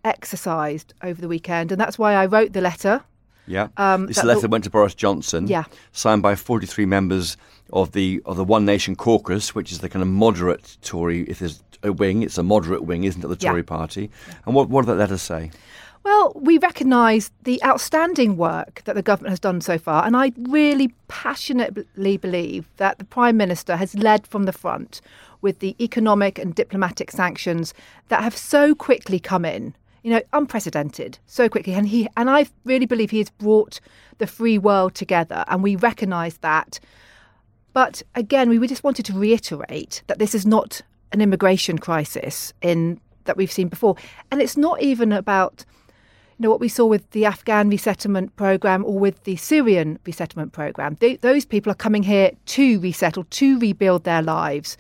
exercised 0.03 0.93
over 1.03 1.19
the 1.21 1.27
weekend, 1.27 1.71
and 1.71 1.79
that's 1.79 1.99
why 1.99 2.13
I 2.13 2.25
wrote 2.25 2.53
the 2.53 2.61
letter. 2.61 3.01
Yeah. 3.47 3.69
Um, 3.77 4.05
this 4.05 4.23
letter 4.23 4.41
the- 4.41 4.47
went 4.49 4.63
to 4.65 4.69
Boris 4.69 4.93
Johnson. 4.93 5.47
Yeah. 5.47 5.63
Signed 5.91 6.21
by 6.21 6.35
43 6.35 6.85
members 6.85 7.35
of 7.73 7.91
the 7.91 8.21
of 8.25 8.37
the 8.37 8.43
One 8.43 8.65
Nation 8.65 8.95
Caucus, 8.95 9.55
which 9.55 9.71
is 9.71 9.79
the 9.79 9.89
kind 9.89 10.03
of 10.03 10.07
moderate 10.07 10.77
Tory. 10.81 11.21
If 11.23 11.39
there's 11.39 11.61
a 11.83 11.91
wing, 11.91 12.21
it's 12.23 12.37
a 12.37 12.43
moderate 12.43 12.83
wing, 12.83 13.03
isn't 13.05 13.23
it? 13.23 13.27
The 13.27 13.37
Yeah. 13.39 13.49
Tory 13.49 13.63
party. 13.63 14.09
And 14.45 14.53
what 14.55 14.69
what 14.69 14.85
did 14.85 14.91
that 14.91 14.97
letter 14.97 15.17
say? 15.17 15.51
Well, 16.03 16.31
we 16.35 16.57
recognise 16.57 17.31
the 17.43 17.61
outstanding 17.63 18.37
work 18.37 18.81
that 18.85 18.95
the 18.95 19.01
government 19.01 19.31
has 19.31 19.39
done 19.39 19.61
so 19.61 19.77
far, 19.77 20.05
and 20.05 20.15
I 20.15 20.31
really 20.37 20.93
passionately 21.07 22.17
believe 22.17 22.69
that 22.77 22.99
the 22.99 23.05
Prime 23.05 23.37
Minister 23.37 23.75
has 23.75 23.95
led 23.95 24.25
from 24.25 24.43
the 24.43 24.53
front 24.53 25.01
with 25.41 25.59
the 25.59 25.75
economic 25.79 26.39
and 26.39 26.55
diplomatic 26.55 27.11
sanctions 27.11 27.73
that 28.07 28.23
have 28.23 28.35
so 28.35 28.73
quickly 28.73 29.19
come 29.19 29.45
in. 29.45 29.75
You 30.01 30.11
know, 30.11 30.21
unprecedented, 30.31 31.19
so 31.25 31.49
quickly, 31.49 31.73
and 31.73 31.85
he 31.85 32.07
and 32.15 32.29
I 32.29 32.47
really 32.63 32.85
believe 32.85 33.11
he 33.11 33.17
has 33.17 33.29
brought 33.31 33.81
the 34.17 34.27
free 34.27 34.57
world 34.57 34.95
together, 34.95 35.43
and 35.49 35.61
we 35.61 35.75
recognise 35.75 36.37
that. 36.37 36.79
But 37.73 38.01
again, 38.15 38.47
we 38.49 38.65
just 38.65 38.85
wanted 38.85 39.05
to 39.07 39.13
reiterate 39.13 40.01
that 40.07 40.17
this 40.17 40.33
is 40.33 40.45
not 40.45 40.81
an 41.11 41.19
immigration 41.19 41.77
crisis 41.77 42.53
in 42.61 43.01
that 43.25 43.35
we've 43.35 43.51
seen 43.51 43.67
before, 43.67 43.97
and 44.31 44.41
it's 44.41 44.55
not 44.55 44.81
even 44.81 45.11
about 45.11 45.65
know 46.39 46.49
what 46.49 46.59
we 46.59 46.69
saw 46.69 46.85
with 46.85 47.09
the 47.11 47.25
Afghan 47.25 47.69
resettlement 47.69 48.35
program 48.35 48.85
or 48.85 48.97
with 48.97 49.23
the 49.23 49.35
Syrian 49.35 49.99
resettlement 50.05 50.53
program. 50.53 50.97
They, 50.99 51.17
those 51.17 51.45
people 51.45 51.71
are 51.71 51.75
coming 51.75 52.03
here 52.03 52.31
to 52.47 52.79
resettle, 52.79 53.25
to 53.25 53.59
rebuild 53.59 54.03
their 54.03 54.21
lives. 54.21 54.77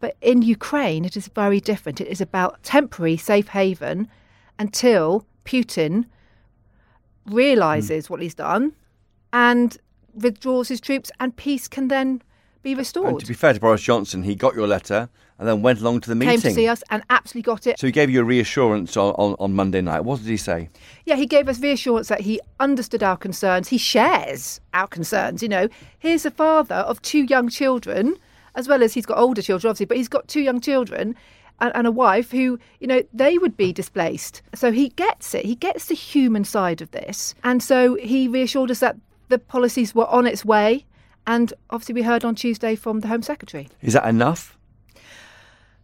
But 0.00 0.16
in 0.20 0.42
Ukraine, 0.42 1.04
it 1.04 1.16
is 1.16 1.28
very 1.28 1.60
different. 1.60 2.00
It 2.00 2.08
is 2.08 2.20
about 2.20 2.62
temporary 2.62 3.16
safe 3.16 3.48
haven 3.48 4.08
until 4.58 5.26
Putin 5.44 6.04
realizes 7.26 8.06
mm. 8.06 8.10
what 8.10 8.22
he's 8.22 8.34
done 8.34 8.72
and 9.32 9.76
withdraws 10.14 10.68
his 10.68 10.80
troops, 10.80 11.10
and 11.20 11.36
peace 11.36 11.68
can 11.68 11.88
then 11.88 12.22
be 12.62 12.74
restored. 12.74 13.08
And 13.08 13.20
to 13.20 13.26
be 13.26 13.34
fair 13.34 13.52
to 13.52 13.60
Boris 13.60 13.82
Johnson, 13.82 14.22
he 14.22 14.34
got 14.34 14.54
your 14.54 14.66
letter 14.66 15.08
and 15.38 15.46
then 15.46 15.62
went 15.62 15.80
along 15.80 16.00
to 16.00 16.08
the 16.08 16.14
meeting. 16.14 16.40
Came 16.40 16.50
to 16.50 16.54
see 16.54 16.68
us 16.68 16.82
and 16.90 17.02
absolutely 17.10 17.42
got 17.42 17.66
it. 17.66 17.78
So 17.78 17.86
he 17.86 17.92
gave 17.92 18.10
you 18.10 18.20
a 18.20 18.24
reassurance 18.24 18.96
on, 18.96 19.14
on, 19.14 19.36
on, 19.38 19.54
Monday 19.54 19.80
night. 19.80 20.00
What 20.00 20.18
did 20.18 20.26
he 20.26 20.36
say? 20.36 20.68
Yeah, 21.04 21.16
he 21.16 21.26
gave 21.26 21.48
us 21.48 21.60
reassurance 21.60 22.08
that 22.08 22.20
he 22.20 22.40
understood 22.58 23.02
our 23.02 23.16
concerns. 23.16 23.68
He 23.68 23.78
shares 23.78 24.60
our 24.74 24.88
concerns. 24.88 25.42
You 25.42 25.48
know, 25.48 25.68
here's 25.98 26.26
a 26.26 26.30
father 26.30 26.74
of 26.74 27.00
two 27.02 27.22
young 27.24 27.48
children, 27.48 28.16
as 28.56 28.66
well 28.66 28.82
as 28.82 28.94
he's 28.94 29.06
got 29.06 29.18
older 29.18 29.42
children, 29.42 29.70
obviously, 29.70 29.86
but 29.86 29.96
he's 29.96 30.08
got 30.08 30.26
two 30.26 30.40
young 30.40 30.60
children 30.60 31.14
and, 31.60 31.72
and 31.74 31.86
a 31.86 31.92
wife 31.92 32.30
who, 32.30 32.58
you 32.80 32.86
know, 32.86 33.02
they 33.12 33.38
would 33.38 33.56
be 33.56 33.72
displaced. 33.72 34.42
So 34.54 34.72
he 34.72 34.90
gets 34.90 35.34
it. 35.34 35.44
He 35.44 35.54
gets 35.54 35.86
the 35.86 35.94
human 35.94 36.44
side 36.44 36.82
of 36.82 36.90
this. 36.90 37.34
And 37.44 37.62
so 37.62 37.94
he 37.96 38.26
reassured 38.28 38.70
us 38.70 38.80
that 38.80 38.96
the 39.28 39.38
policies 39.38 39.94
were 39.94 40.06
on 40.06 40.26
its 40.26 40.44
way. 40.44 40.84
And 41.26 41.52
obviously, 41.70 41.94
we 41.94 42.02
heard 42.02 42.24
on 42.24 42.34
Tuesday 42.34 42.74
from 42.74 43.00
the 43.00 43.08
Home 43.08 43.22
Secretary. 43.22 43.68
Is 43.82 43.92
that 43.92 44.08
enough? 44.08 44.57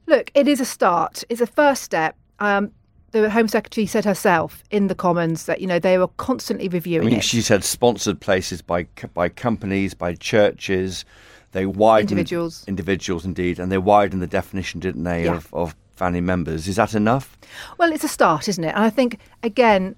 Look, 0.06 0.30
it 0.34 0.48
is 0.48 0.60
a 0.60 0.64
start. 0.64 1.24
It's 1.28 1.40
a 1.40 1.46
first 1.46 1.82
step. 1.82 2.16
Um, 2.38 2.72
the 3.12 3.30
Home 3.30 3.48
Secretary 3.48 3.86
said 3.86 4.04
herself 4.04 4.62
in 4.70 4.88
the 4.88 4.94
Commons 4.94 5.46
that 5.46 5.60
you 5.60 5.66
know 5.66 5.78
they 5.78 5.98
were 5.98 6.08
constantly 6.08 6.68
reviewing 6.68 7.06
I 7.06 7.10
mean, 7.10 7.18
it. 7.20 7.24
She 7.24 7.42
said 7.42 7.62
sponsored 7.62 8.20
places 8.20 8.60
by 8.60 8.86
by 9.14 9.28
companies, 9.28 9.94
by 9.94 10.14
churches. 10.14 11.04
They 11.52 11.66
widened 11.66 12.10
individuals, 12.10 12.64
individuals 12.66 13.24
indeed, 13.24 13.60
and 13.60 13.70
they 13.70 13.78
widened 13.78 14.20
the 14.20 14.26
definition, 14.26 14.80
didn't 14.80 15.04
they, 15.04 15.24
yeah. 15.24 15.36
of, 15.36 15.54
of 15.54 15.76
family 15.94 16.20
members? 16.20 16.66
Is 16.66 16.76
that 16.76 16.94
enough? 16.94 17.38
Well, 17.78 17.92
it's 17.92 18.02
a 18.02 18.08
start, 18.08 18.48
isn't 18.48 18.64
it? 18.64 18.74
And 18.74 18.82
I 18.82 18.90
think 18.90 19.20
again, 19.44 19.94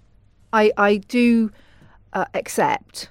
I 0.52 0.70
I 0.76 0.98
do 0.98 1.50
uh, 2.12 2.26
accept 2.34 3.08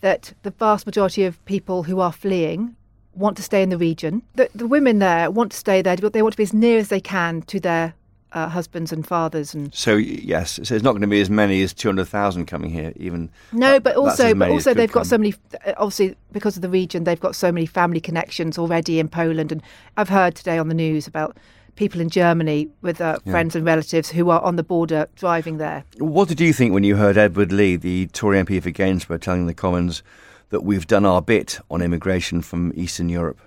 that 0.00 0.34
the 0.42 0.50
vast 0.50 0.84
majority 0.86 1.24
of 1.24 1.42
people 1.44 1.84
who 1.84 2.00
are 2.00 2.12
fleeing 2.12 2.74
want 3.16 3.36
to 3.36 3.42
stay 3.42 3.62
in 3.62 3.70
the 3.70 3.78
region. 3.78 4.22
The, 4.34 4.48
the 4.54 4.66
women 4.66 4.98
there 4.98 5.30
want 5.30 5.52
to 5.52 5.58
stay 5.58 5.82
there, 5.82 5.96
but 5.96 6.12
they 6.12 6.22
want 6.22 6.34
to 6.34 6.36
be 6.36 6.44
as 6.44 6.52
near 6.52 6.78
as 6.78 6.88
they 6.88 7.00
can 7.00 7.42
to 7.42 7.60
their 7.60 7.94
uh, 8.34 8.48
husbands 8.48 8.92
and 8.92 9.06
fathers 9.06 9.54
and 9.54 9.72
so 9.72 9.94
yes 9.94 10.58
so 10.64 10.74
it's 10.74 10.82
not 10.82 10.90
going 10.90 11.00
to 11.00 11.06
be 11.06 11.20
as 11.20 11.30
many 11.30 11.62
as 11.62 11.72
200,000 11.72 12.46
coming 12.46 12.68
here 12.68 12.92
even 12.96 13.30
no 13.52 13.78
but 13.78 13.94
also 13.94 14.34
but 14.34 14.50
also 14.50 14.74
they've 14.74 14.90
got 14.90 15.06
so 15.06 15.16
many 15.16 15.32
obviously 15.76 16.16
because 16.32 16.56
of 16.56 16.62
the 16.62 16.68
region 16.68 17.04
they've 17.04 17.20
got 17.20 17.36
so 17.36 17.52
many 17.52 17.64
family 17.64 18.00
connections 18.00 18.58
already 18.58 18.98
in 18.98 19.08
Poland 19.08 19.52
and 19.52 19.62
I've 19.96 20.08
heard 20.08 20.34
today 20.34 20.58
on 20.58 20.66
the 20.66 20.74
news 20.74 21.06
about 21.06 21.36
people 21.76 22.00
in 22.00 22.08
Germany 22.08 22.68
with 22.82 23.00
uh, 23.00 23.18
yeah. 23.24 23.30
friends 23.30 23.54
and 23.54 23.64
relatives 23.64 24.10
who 24.10 24.30
are 24.30 24.40
on 24.42 24.56
the 24.56 24.64
border 24.64 25.06
driving 25.14 25.58
there 25.58 25.84
what 25.98 26.26
did 26.26 26.40
you 26.40 26.52
think 26.52 26.74
when 26.74 26.82
you 26.82 26.96
heard 26.96 27.16
Edward 27.16 27.52
Leigh 27.52 27.76
the 27.76 28.08
Tory 28.08 28.42
MP 28.42 28.60
for 28.60 28.70
Gainsborough 28.70 29.18
telling 29.18 29.46
the 29.46 29.54
Commons 29.54 30.02
that 30.50 30.62
we've 30.62 30.86
done 30.86 31.04
our 31.04 31.22
bit 31.22 31.58
on 31.70 31.82
immigration 31.82 32.42
from 32.42 32.72
Eastern 32.76 33.08
Europe 33.08 33.40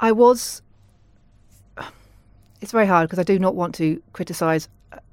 I 0.00 0.12
was 0.12 0.62
it's 2.60 2.72
very 2.72 2.86
hard 2.86 3.08
because 3.08 3.18
I 3.18 3.24
do 3.24 3.38
not 3.38 3.54
want 3.54 3.74
to 3.76 4.02
criticise 4.12 4.68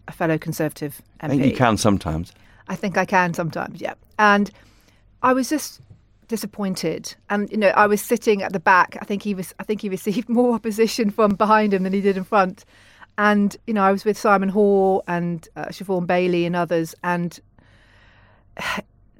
a 0.07 0.11
fellow 0.11 0.37
Conservative 0.37 1.01
MP. 1.21 1.25
I 1.25 1.27
think 1.27 1.45
you 1.45 1.55
can 1.55 1.77
sometimes. 1.77 2.31
I 2.67 2.75
think 2.75 2.97
I 2.97 3.05
can 3.05 3.33
sometimes, 3.33 3.81
yeah. 3.81 3.93
And 4.17 4.49
I 5.21 5.33
was 5.33 5.49
just 5.49 5.81
disappointed. 6.27 7.15
And 7.29 7.49
you 7.51 7.57
know, 7.57 7.69
I 7.69 7.85
was 7.85 8.01
sitting 8.01 8.41
at 8.41 8.53
the 8.53 8.59
back. 8.59 8.97
I 9.01 9.05
think 9.05 9.23
he 9.23 9.35
was. 9.35 9.53
I 9.59 9.63
think 9.63 9.81
he 9.81 9.89
received 9.89 10.29
more 10.39 10.55
opposition 10.55 11.09
from 11.09 11.35
behind 11.35 11.73
him 11.73 11.83
than 11.83 11.93
he 11.93 12.01
did 12.01 12.17
in 12.17 12.23
front. 12.23 12.65
And 13.17 13.55
you 13.67 13.73
know, 13.73 13.83
I 13.83 13.91
was 13.91 14.05
with 14.05 14.17
Simon 14.17 14.49
Hoare 14.49 15.01
and 15.07 15.47
uh, 15.55 15.65
Siobhan 15.65 16.07
Baillie 16.07 16.45
and 16.45 16.55
others. 16.55 16.95
And 17.03 17.39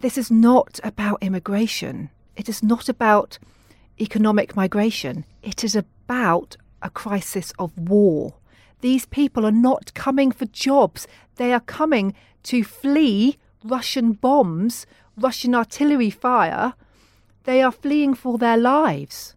this 0.06 0.20
is 0.20 0.30
not 0.30 0.80
about 0.84 1.18
immigration. 1.24 2.12
It 2.36 2.48
is 2.48 2.62
not 2.62 2.88
about 2.88 3.40
economic 4.00 4.56
migration. 4.56 5.26
It 5.42 5.64
is 5.64 5.76
about 5.76 6.58
a 6.84 6.92
crisis 6.92 7.52
of 7.58 7.76
war. 7.76 8.36
These 8.82 9.08
people 9.08 9.48
are 9.48 9.52
not 9.52 9.96
coming 9.96 10.32
for 10.32 10.46
jobs, 10.46 11.08
they 11.38 11.52
are 11.52 11.60
coming 11.60 12.14
to 12.44 12.64
flee 12.64 13.40
Russian 13.64 14.12
bombs, 14.12 14.86
Russian 15.18 15.56
artillery 15.56 16.12
fire. 16.12 16.76
They 17.46 17.64
are 17.64 17.72
fleeing 17.72 18.14
for 18.14 18.38
their 18.38 18.58
lives. 18.58 19.34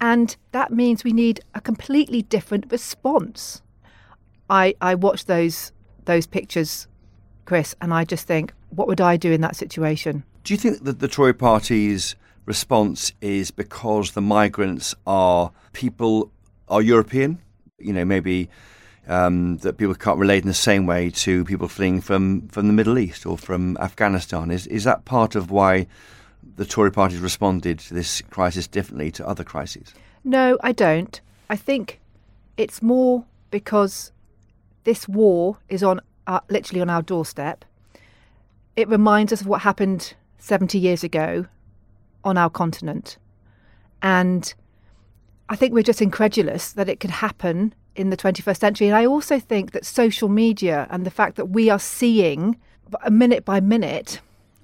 And 0.00 0.36
that 0.52 0.70
means 0.72 1.02
we 1.02 1.12
need 1.12 1.40
a 1.52 1.60
completely 1.60 2.22
different 2.22 2.70
response. 2.70 3.60
I, 4.48 4.76
I 4.80 4.94
watch 4.94 5.24
those 5.24 5.72
those 6.04 6.28
pictures, 6.28 6.86
Chris, 7.44 7.74
and 7.80 7.92
I 7.92 8.04
just 8.04 8.28
think, 8.28 8.52
what 8.76 8.86
would 8.88 9.00
I 9.00 9.16
do 9.16 9.32
in 9.32 9.40
that 9.40 9.56
situation? 9.56 10.22
Do 10.44 10.54
you 10.54 10.58
think 10.58 10.84
that 10.84 11.00
the 11.00 11.08
Tory 11.08 11.34
party's 11.34 12.14
response 12.46 13.12
is 13.20 13.50
because 13.50 14.12
the 14.12 14.22
migrants 14.22 14.94
are 15.06 15.50
people 15.72 16.30
are 16.68 16.80
European. 16.80 17.38
You 17.78 17.92
know, 17.92 18.04
maybe 18.04 18.48
um, 19.06 19.58
that 19.58 19.76
people 19.76 19.94
can't 19.94 20.18
relate 20.18 20.42
in 20.42 20.48
the 20.48 20.54
same 20.54 20.86
way 20.86 21.10
to 21.10 21.44
people 21.44 21.68
fleeing 21.68 22.00
from, 22.00 22.48
from 22.48 22.66
the 22.66 22.72
Middle 22.72 22.98
East 22.98 23.26
or 23.26 23.36
from 23.36 23.76
Afghanistan. 23.78 24.50
Is 24.50 24.66
is 24.68 24.84
that 24.84 25.04
part 25.04 25.34
of 25.34 25.50
why 25.50 25.86
the 26.56 26.64
Tory 26.64 26.90
party 26.90 27.18
responded 27.18 27.80
to 27.80 27.94
this 27.94 28.22
crisis 28.30 28.66
differently 28.66 29.10
to 29.12 29.28
other 29.28 29.44
crises? 29.44 29.92
No, 30.24 30.56
I 30.62 30.72
don't. 30.72 31.20
I 31.50 31.56
think 31.56 32.00
it's 32.56 32.82
more 32.82 33.24
because 33.50 34.12
this 34.84 35.06
war 35.06 35.58
is 35.68 35.82
on 35.82 36.00
uh, 36.26 36.40
literally 36.48 36.80
on 36.80 36.90
our 36.90 37.02
doorstep. 37.02 37.64
It 38.76 38.88
reminds 38.88 39.32
us 39.32 39.40
of 39.40 39.46
what 39.46 39.62
happened 39.62 40.14
70 40.38 40.78
years 40.78 41.02
ago 41.02 41.46
on 42.22 42.36
our 42.36 42.50
continent. 42.50 43.16
And 44.02 44.52
I 45.48 45.56
think 45.56 45.72
we're 45.72 45.82
just 45.82 46.02
incredulous 46.02 46.72
that 46.72 46.88
it 46.88 47.00
could 47.00 47.10
happen 47.10 47.74
in 47.94 48.10
the 48.10 48.16
21st 48.16 48.58
century. 48.58 48.86
And 48.88 48.96
I 48.96 49.06
also 49.06 49.38
think 49.38 49.72
that 49.72 49.86
social 49.86 50.28
media 50.28 50.86
and 50.90 51.06
the 51.06 51.10
fact 51.10 51.36
that 51.36 51.46
we 51.46 51.70
are 51.70 51.78
seeing 51.78 52.56
a 53.02 53.10
minute 53.10 53.44
by 53.44 53.60
minute 53.60 54.20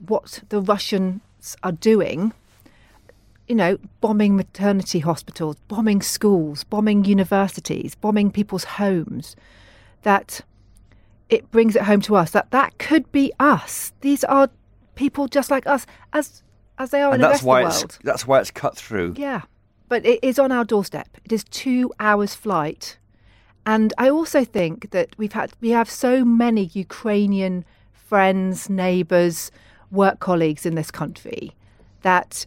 what 0.07 0.42
the 0.48 0.61
Russians 0.61 1.20
are 1.62 1.72
doing, 1.72 2.33
you 3.48 3.55
know, 3.55 3.79
bombing 4.01 4.37
maternity 4.37 5.01
hospitals, 5.01 5.57
bombing 5.68 6.03
schools, 6.03 6.64
bombing 6.64 7.05
universities, 7.05 7.94
bombing 7.94 8.31
people's 8.31 8.64
homes, 8.64 9.37
that 10.03 10.42
it 11.33 11.51
brings 11.51 11.77
it 11.77 11.83
home 11.83 12.01
to 12.03 12.16
us 12.16 12.31
that 12.33 12.51
that 12.51 12.79
could 12.79 13.11
be 13.11 13.33
us. 13.40 13.92
These 14.01 14.23
are 14.25 14.49
people 14.95 15.29
just 15.29 15.51
like 15.51 15.66
us, 15.66 15.87
as 16.12 16.42
as 16.79 16.90
they 16.90 17.03
are 17.03 17.12
and 17.12 17.16
in 17.16 17.21
the 17.23 17.29
rest 17.29 17.42
of 17.42 17.47
the 17.47 17.51
world. 17.51 17.99
That's 18.03 18.27
why 18.27 18.40
it's 18.40 18.51
cut 18.51 18.77
through. 18.77 19.14
Yeah 19.16 19.42
but 19.92 20.07
it 20.07 20.21
is 20.23 20.38
on 20.38 20.51
our 20.51 20.64
doorstep. 20.64 21.18
It 21.23 21.33
is 21.33 21.45
two 21.45 21.92
hours 22.01 22.35
flight, 22.35 22.97
and 23.66 23.92
I 23.99 24.09
also 24.09 24.42
think 24.42 24.90
that 24.92 25.11
we've 25.18 25.35
had 25.35 25.53
we 25.61 25.68
have 25.68 25.90
so 25.90 26.25
many 26.25 26.71
Ukrainian 26.73 27.66
friends, 27.92 28.71
neighbours, 28.71 29.51
work 29.90 30.18
colleagues 30.18 30.64
in 30.64 30.77
this 30.77 30.90
country 30.90 31.55
that 32.01 32.47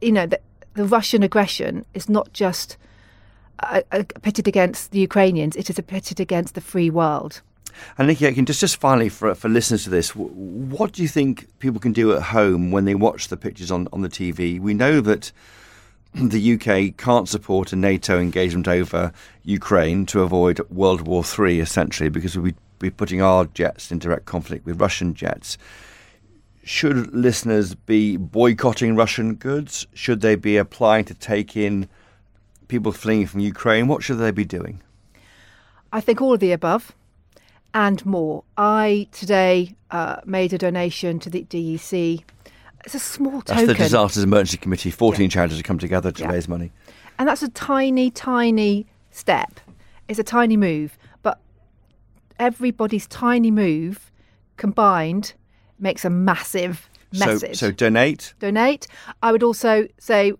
you 0.00 0.10
know 0.10 0.26
that 0.26 0.42
the 0.74 0.84
Russian 0.84 1.22
aggression 1.22 1.86
is 1.94 2.08
not 2.08 2.32
just 2.32 2.76
a, 3.60 3.84
a 3.92 4.02
pitted 4.02 4.48
against 4.48 4.90
the 4.90 4.98
Ukrainians; 4.98 5.54
it 5.54 5.70
is 5.70 5.78
a 5.78 5.82
pitted 5.94 6.18
against 6.18 6.56
the 6.56 6.60
free 6.60 6.90
world. 6.90 7.40
And 7.98 8.08
Nickie 8.08 8.26
Aiken 8.26 8.46
just 8.46 8.60
just 8.60 8.76
finally 8.76 9.08
for 9.08 9.34
for 9.34 9.48
listeners 9.48 9.84
to 9.84 9.90
this, 9.90 10.10
what 10.14 10.92
do 10.92 11.02
you 11.02 11.08
think 11.08 11.46
people 11.58 11.80
can 11.80 11.92
do 11.92 12.12
at 12.12 12.22
home 12.22 12.70
when 12.70 12.84
they 12.84 12.94
watch 12.94 13.28
the 13.28 13.36
pictures 13.36 13.70
on 13.70 13.88
on 13.92 14.02
the 14.02 14.08
TV? 14.08 14.60
We 14.60 14.74
know 14.74 15.00
that 15.00 15.32
the 16.14 16.54
UK 16.54 16.96
can't 16.96 17.28
support 17.28 17.72
a 17.72 17.76
NATO 17.76 18.18
engagement 18.18 18.68
over 18.68 19.12
Ukraine 19.44 20.04
to 20.06 20.20
avoid 20.20 20.60
World 20.70 21.06
War 21.06 21.24
III, 21.24 21.60
essentially, 21.60 22.10
because 22.10 22.36
we'd 22.36 22.56
be 22.78 22.90
putting 22.90 23.22
our 23.22 23.46
jets 23.46 23.90
in 23.90 23.98
direct 23.98 24.26
conflict 24.26 24.66
with 24.66 24.80
Russian 24.80 25.14
jets. 25.14 25.56
Should 26.64 27.14
listeners 27.14 27.74
be 27.74 28.16
boycotting 28.16 28.94
Russian 28.94 29.34
goods? 29.34 29.86
Should 29.94 30.20
they 30.20 30.36
be 30.36 30.56
applying 30.56 31.04
to 31.06 31.14
take 31.14 31.56
in 31.56 31.88
people 32.68 32.92
fleeing 32.92 33.26
from 33.26 33.40
Ukraine? 33.40 33.88
What 33.88 34.02
should 34.02 34.18
they 34.18 34.30
be 34.30 34.44
doing? 34.44 34.80
I 35.92 36.00
think 36.00 36.20
all 36.20 36.34
of 36.34 36.40
the 36.40 36.52
above 36.52 36.92
and 37.74 38.04
more. 38.04 38.44
I 38.56 39.08
today 39.12 39.76
uh, 39.90 40.16
made 40.24 40.52
a 40.52 40.58
donation 40.58 41.18
to 41.20 41.30
the 41.30 41.44
DEC 41.44 42.24
it's 42.84 42.94
a 42.94 42.98
small 42.98 43.42
token. 43.42 43.66
That's 43.66 43.78
the 43.78 43.84
Disasters 43.84 44.24
Emergency 44.24 44.56
Committee. 44.56 44.90
14 44.90 45.22
yeah. 45.22 45.28
charities 45.28 45.58
have 45.58 45.64
come 45.64 45.78
together 45.78 46.10
to 46.12 46.22
yeah. 46.22 46.30
raise 46.30 46.48
money. 46.48 46.72
And 47.18 47.28
that's 47.28 47.42
a 47.42 47.48
tiny, 47.48 48.10
tiny 48.10 48.86
step. 49.10 49.60
It's 50.08 50.18
a 50.18 50.24
tiny 50.24 50.56
move. 50.56 50.98
But 51.22 51.38
everybody's 52.38 53.06
tiny 53.06 53.50
move 53.50 54.10
combined 54.56 55.34
makes 55.78 56.04
a 56.04 56.10
massive 56.10 56.88
message. 57.12 57.56
So, 57.56 57.68
so 57.68 57.72
donate. 57.72 58.34
Donate. 58.40 58.86
I 59.22 59.30
would 59.30 59.42
also 59.42 59.86
say, 59.98 60.32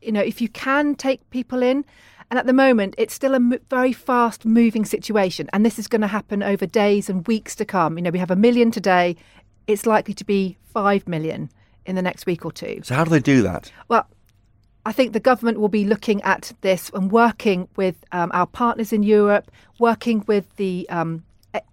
you 0.00 0.12
know, 0.12 0.22
if 0.22 0.40
you 0.40 0.48
can 0.48 0.94
take 0.94 1.28
people 1.30 1.62
in, 1.62 1.84
and 2.32 2.38
at 2.38 2.46
the 2.46 2.54
moment, 2.54 2.94
it's 2.96 3.12
still 3.12 3.32
a 3.32 3.36
m- 3.36 3.58
very 3.68 3.92
fast 3.92 4.46
moving 4.46 4.86
situation. 4.86 5.50
And 5.52 5.66
this 5.66 5.78
is 5.78 5.86
going 5.86 6.00
to 6.00 6.06
happen 6.06 6.42
over 6.42 6.64
days 6.64 7.10
and 7.10 7.26
weeks 7.26 7.54
to 7.56 7.66
come. 7.66 7.98
You 7.98 8.04
know, 8.04 8.10
we 8.10 8.18
have 8.18 8.30
a 8.30 8.36
million 8.36 8.70
today. 8.70 9.16
It's 9.66 9.84
likely 9.84 10.14
to 10.14 10.24
be 10.24 10.56
5 10.64 11.06
million 11.06 11.50
in 11.84 11.94
the 11.94 12.00
next 12.00 12.24
week 12.24 12.46
or 12.46 12.50
two. 12.50 12.80
So, 12.84 12.94
how 12.94 13.04
do 13.04 13.10
they 13.10 13.20
do 13.20 13.42
that? 13.42 13.70
Well, 13.88 14.06
I 14.86 14.92
think 14.92 15.12
the 15.12 15.20
government 15.20 15.60
will 15.60 15.68
be 15.68 15.84
looking 15.84 16.22
at 16.22 16.54
this 16.62 16.90
and 16.94 17.12
working 17.12 17.68
with 17.76 18.02
um, 18.12 18.30
our 18.32 18.46
partners 18.46 18.94
in 18.94 19.02
Europe, 19.02 19.50
working 19.78 20.24
with 20.26 20.56
the 20.56 20.88
um, 20.88 21.24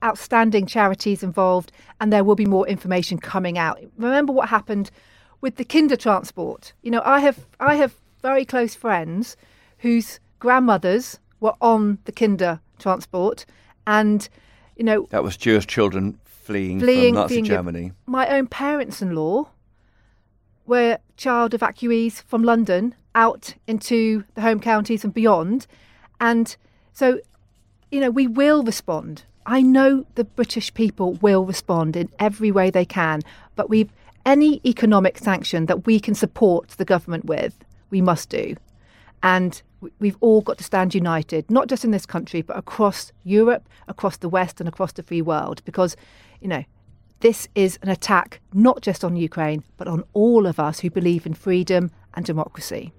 outstanding 0.04 0.66
charities 0.66 1.24
involved, 1.24 1.72
and 2.02 2.12
there 2.12 2.26
will 2.26 2.36
be 2.36 2.46
more 2.46 2.68
information 2.68 3.18
coming 3.18 3.58
out. 3.58 3.80
Remember 3.96 4.34
what 4.34 4.50
happened 4.50 4.92
with 5.40 5.56
the 5.56 5.64
Kindertransport. 5.64 6.74
You 6.82 6.92
know, 6.92 7.02
I 7.06 7.22
have 7.22 7.46
I 7.62 7.76
have 7.76 7.96
very 8.22 8.44
close 8.44 8.76
friends 8.76 9.38
whose 9.78 10.20
grandmothers 10.40 11.20
were 11.40 11.54
on 11.62 12.00
the 12.06 12.12
Kinder 12.12 12.60
transport, 12.80 13.46
and 13.86 14.28
you 14.76 14.84
know 14.84 15.08
that 15.12 15.24
was 15.24 15.38
Jewish 15.38 15.68
children 15.68 16.20
fleeing, 16.26 16.80
fleeing 16.80 17.14
from 17.14 17.22
Nazi 17.22 17.34
fleeing 17.36 17.46
Germany. 17.46 17.92
My 18.06 18.28
own 18.28 18.48
parents-in-law 18.48 19.50
were 20.66 20.98
child 21.18 21.52
evacuees 21.52 22.24
from 22.24 22.44
London 22.44 22.96
out 23.16 23.56
into 23.68 24.24
the 24.36 24.42
home 24.42 24.60
counties 24.60 25.04
and 25.04 25.14
beyond, 25.14 25.68
and 26.20 26.56
so 26.94 27.20
you 27.92 28.00
know 28.00 28.10
we 28.10 28.28
will 28.28 28.64
respond. 28.64 29.24
I 29.46 29.62
know 29.62 30.06
the 30.16 30.26
British 30.26 30.74
people 30.74 31.14
will 31.14 31.44
respond 31.44 31.96
in 31.96 32.10
every 32.20 32.52
way 32.52 32.70
they 32.70 32.86
can, 32.86 33.22
but 33.56 33.70
we've 33.70 33.92
any 34.26 34.62
economic 34.66 35.18
sanction 35.18 35.66
that 35.66 35.88
we 35.88 36.00
can 36.00 36.14
support 36.14 36.70
the 36.70 36.86
government 36.86 37.26
with, 37.26 37.56
we 37.90 38.02
must 38.02 38.30
do. 38.30 38.56
And 39.24 39.62
we've 40.00 40.18
all 40.20 40.42
got 40.42 40.58
to 40.58 40.64
stand 40.64 40.94
united, 40.94 41.50
not 41.50 41.68
just 41.68 41.84
in 41.84 41.92
this 41.92 42.06
country, 42.06 42.42
but 42.42 42.58
across 42.58 43.12
Europe, 43.24 43.68
across 43.88 44.18
the 44.18 44.30
West, 44.30 44.60
and 44.60 44.68
across 44.68 44.92
the 44.94 45.04
free 45.04 45.22
world, 45.22 45.62
because, 45.66 45.96
you 46.42 46.48
know, 46.48 46.64
this 47.22 47.48
is 47.56 47.78
an 47.82 47.90
attack 47.90 48.40
not 48.54 48.82
just 48.82 49.04
on 49.04 49.16
Ukraine, 49.16 49.64
but 49.78 49.88
on 49.88 50.04
all 50.14 50.46
of 50.46 50.60
us 50.60 50.80
who 50.80 50.90
believe 50.90 51.26
in 51.26 51.34
freedom 51.34 51.92
and 52.14 52.26
democracy. 52.26 52.94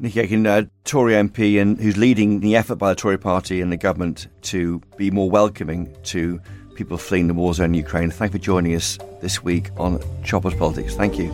Nickie 0.00 0.22
Aiken, 0.22 0.46
uh, 0.46 0.62
Tory 0.84 1.14
MP, 1.14 1.60
and 1.60 1.78
who's 1.78 1.96
leading 1.96 2.40
the 2.40 2.56
effort 2.56 2.76
by 2.76 2.90
the 2.90 2.96
Tory 2.96 3.18
party 3.18 3.60
and 3.60 3.70
the 3.70 3.76
government 3.76 4.26
to 4.42 4.80
be 4.96 5.10
more 5.10 5.30
welcoming 5.30 5.94
to 6.04 6.40
people 6.74 6.98
fleeing 6.98 7.28
the 7.28 7.34
war 7.34 7.54
zone 7.54 7.66
in 7.66 7.74
Ukraine. 7.74 8.10
Thank 8.10 8.32
you 8.32 8.38
for 8.40 8.44
joining 8.44 8.74
us 8.74 8.98
this 9.20 9.44
week 9.44 9.70
on 9.76 10.02
Chopper's 10.24 10.54
Politics. 10.54 10.94
Thank 10.94 11.18
you. 11.18 11.30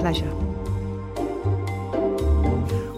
Pleasure. 0.00 0.53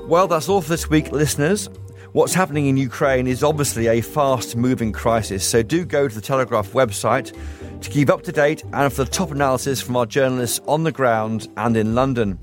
Well, 0.06 0.28
that's 0.28 0.48
all 0.48 0.62
for 0.62 0.68
this 0.68 0.88
week, 0.88 1.10
listeners. 1.10 1.68
What's 2.12 2.32
happening 2.32 2.66
in 2.66 2.76
Ukraine 2.76 3.26
is 3.26 3.42
obviously 3.42 3.88
a 3.88 4.00
fast 4.00 4.54
moving 4.54 4.92
crisis, 4.92 5.44
so 5.44 5.64
do 5.64 5.84
go 5.84 6.06
to 6.06 6.14
the 6.14 6.20
Telegraph 6.20 6.70
website 6.70 7.36
to 7.80 7.90
keep 7.90 8.08
up 8.08 8.22
to 8.22 8.30
date 8.30 8.62
and 8.72 8.92
for 8.92 9.02
the 9.02 9.10
top 9.10 9.32
analysis 9.32 9.82
from 9.82 9.96
our 9.96 10.06
journalists 10.06 10.60
on 10.68 10.84
the 10.84 10.92
ground 10.92 11.48
and 11.56 11.76
in 11.76 11.96
London. 11.96 12.38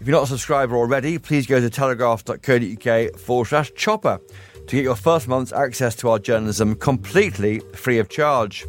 If 0.00 0.06
you're 0.06 0.16
not 0.16 0.22
a 0.22 0.28
subscriber 0.28 0.76
already, 0.76 1.18
please 1.18 1.48
go 1.48 1.58
to 1.58 1.68
telegraph.co.uk 1.68 3.16
forward 3.18 3.46
slash 3.46 3.72
chopper 3.74 4.20
to 4.68 4.76
get 4.76 4.84
your 4.84 4.94
first 4.94 5.26
month's 5.26 5.52
access 5.52 5.96
to 5.96 6.10
our 6.10 6.20
journalism 6.20 6.76
completely 6.76 7.58
free 7.74 7.98
of 7.98 8.08
charge. 8.08 8.64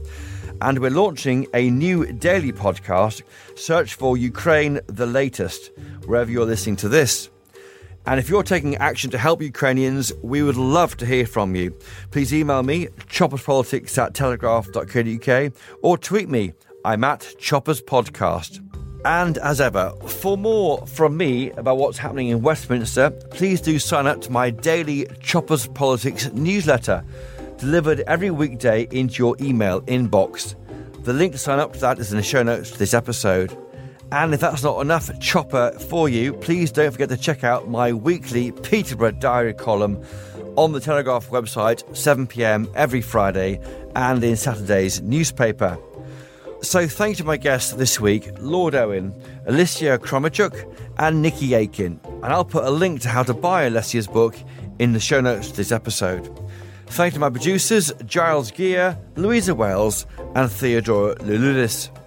And 0.62 0.80
we're 0.80 0.90
launching 0.90 1.46
a 1.54 1.70
new 1.70 2.12
daily 2.12 2.54
podcast. 2.54 3.22
Search 3.56 3.94
for 3.94 4.18
Ukraine 4.18 4.80
the 4.88 5.06
Latest 5.06 5.70
wherever 6.08 6.32
you're 6.32 6.46
listening 6.46 6.78
to 6.78 6.90
this. 6.90 7.30
And 8.06 8.20
if 8.20 8.30
you're 8.30 8.44
taking 8.44 8.76
action 8.78 9.12
to 9.12 9.18
help 9.18 9.42
Ukrainians, 9.42 10.12
we 10.24 10.42
would 10.42 10.58
love 10.58 10.98
to 10.98 11.06
hear 11.06 11.26
from 11.26 11.56
you. 11.56 11.78
Please 12.10 12.34
email 12.34 12.64
me, 12.64 12.88
chopperspolitics 13.08 13.98
at 13.98 14.14
telegraph.co.uk, 14.14 15.54
or 15.84 15.98
tweet 15.98 16.30
me. 16.30 16.54
I'm 16.84 17.04
at 17.04 17.36
Choppers 17.38 17.82
Podcast. 17.82 18.60
And 19.06 19.38
as 19.40 19.62
ever, 19.62 19.94
for 20.08 20.38
more 20.38 20.86
from 20.88 21.18
me 21.18 21.52
about 21.52 21.78
what's 21.78 21.98
happening 21.98 22.30
in 22.30 22.42
Westminster, 22.42 23.10
please 23.10 23.62
do 23.62 23.80
sign 23.80 24.08
up 24.08 24.22
to 24.22 24.32
my 24.32 24.50
daily 24.50 25.08
Chopper's 25.22 25.68
Politics 25.68 26.32
newsletter, 26.34 27.04
delivered 27.58 28.02
every 28.02 28.32
weekday 28.32 28.88
into 28.92 29.16
your 29.24 29.36
email 29.40 29.82
inbox. 29.84 30.56
The 31.04 31.14
link 31.14 31.34
to 31.34 31.40
sign 31.40 31.60
up 31.60 31.74
to 31.74 31.80
that 31.80 31.98
is 31.98 32.12
in 32.12 32.18
the 32.18 32.24
show 32.24 32.44
notes 32.44 32.72
for 32.72 32.78
this 32.78 32.94
episode. 32.94 33.56
And 34.12 34.34
if 34.34 34.42
that's 34.42 34.62
not 34.62 34.82
enough 34.82 35.10
chopper 35.20 35.72
for 35.90 36.10
you, 36.10 36.34
please 36.34 36.70
don't 36.72 36.92
forget 36.92 37.08
to 37.10 37.18
check 37.18 37.46
out 37.46 37.70
my 37.70 37.94
weekly 37.94 38.52
Peterborough 38.52 39.12
Diary 39.12 39.54
column 39.54 40.04
on 40.58 40.74
the 40.74 40.82
Telegraph 40.82 41.30
website, 41.30 41.96
7 41.96 42.28
pm 42.28 42.70
every 42.76 43.02
Friday, 43.02 43.62
and 43.96 44.22
in 44.22 44.36
Saturday's 44.36 45.02
newspaper. 45.02 45.78
So, 46.62 46.88
thank 46.88 47.12
you 47.12 47.24
to 47.24 47.24
my 47.24 47.38
guests 47.38 47.72
this 47.72 48.00
week, 48.00 48.30
Lord 48.40 48.76
Owen, 48.76 49.14
Olesya 49.48 49.98
Khromeychuk, 49.98 50.76
and 51.00 51.24
Nickie 51.26 51.58
Aiken. 51.58 52.00
And 52.04 52.26
I'll 52.26 52.46
put 52.46 52.66
a 52.66 52.70
link 52.70 53.02
to 53.02 53.10
how 53.10 53.24
to 53.24 53.34
buy 53.34 53.68
Olesya's 53.68 54.08
book 54.08 54.36
in 54.78 54.92
the 54.92 55.00
show 55.00 55.22
notes 55.22 55.50
to 55.52 55.58
this 55.58 55.72
episode. 55.72 56.26
Thank 56.88 57.14
you 57.14 57.16
to 57.16 57.20
my 57.22 57.30
producers, 57.30 57.94
Giles 58.06 58.52
Gear, 58.52 59.00
Louisa 59.16 59.56
Wells, 59.56 60.06
and 60.36 60.52
Theodora 60.52 61.16
Louloudis. 61.16 62.01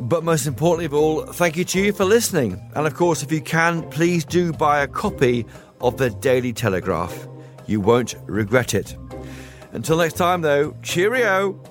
But 0.00 0.24
most 0.24 0.46
importantly 0.46 0.86
of 0.86 0.94
all, 0.94 1.24
thank 1.26 1.56
you 1.56 1.64
to 1.66 1.78
you 1.78 1.92
for 1.92 2.04
listening. 2.04 2.60
And 2.74 2.86
of 2.86 2.94
course, 2.94 3.22
if 3.22 3.30
you 3.30 3.40
can, 3.40 3.88
please 3.90 4.24
do 4.24 4.52
buy 4.52 4.82
a 4.82 4.88
copy 4.88 5.46
of 5.80 5.98
the 5.98 6.10
Daily 6.10 6.52
Telegraph. 6.52 7.28
You 7.66 7.80
won't 7.80 8.14
regret 8.26 8.74
it. 8.74 8.96
Until 9.72 9.98
next 9.98 10.14
time, 10.14 10.40
though, 10.40 10.74
cheerio! 10.82 11.62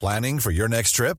Planning 0.00 0.38
for 0.38 0.52
your 0.52 0.68
next 0.68 0.92
trip? 0.92 1.18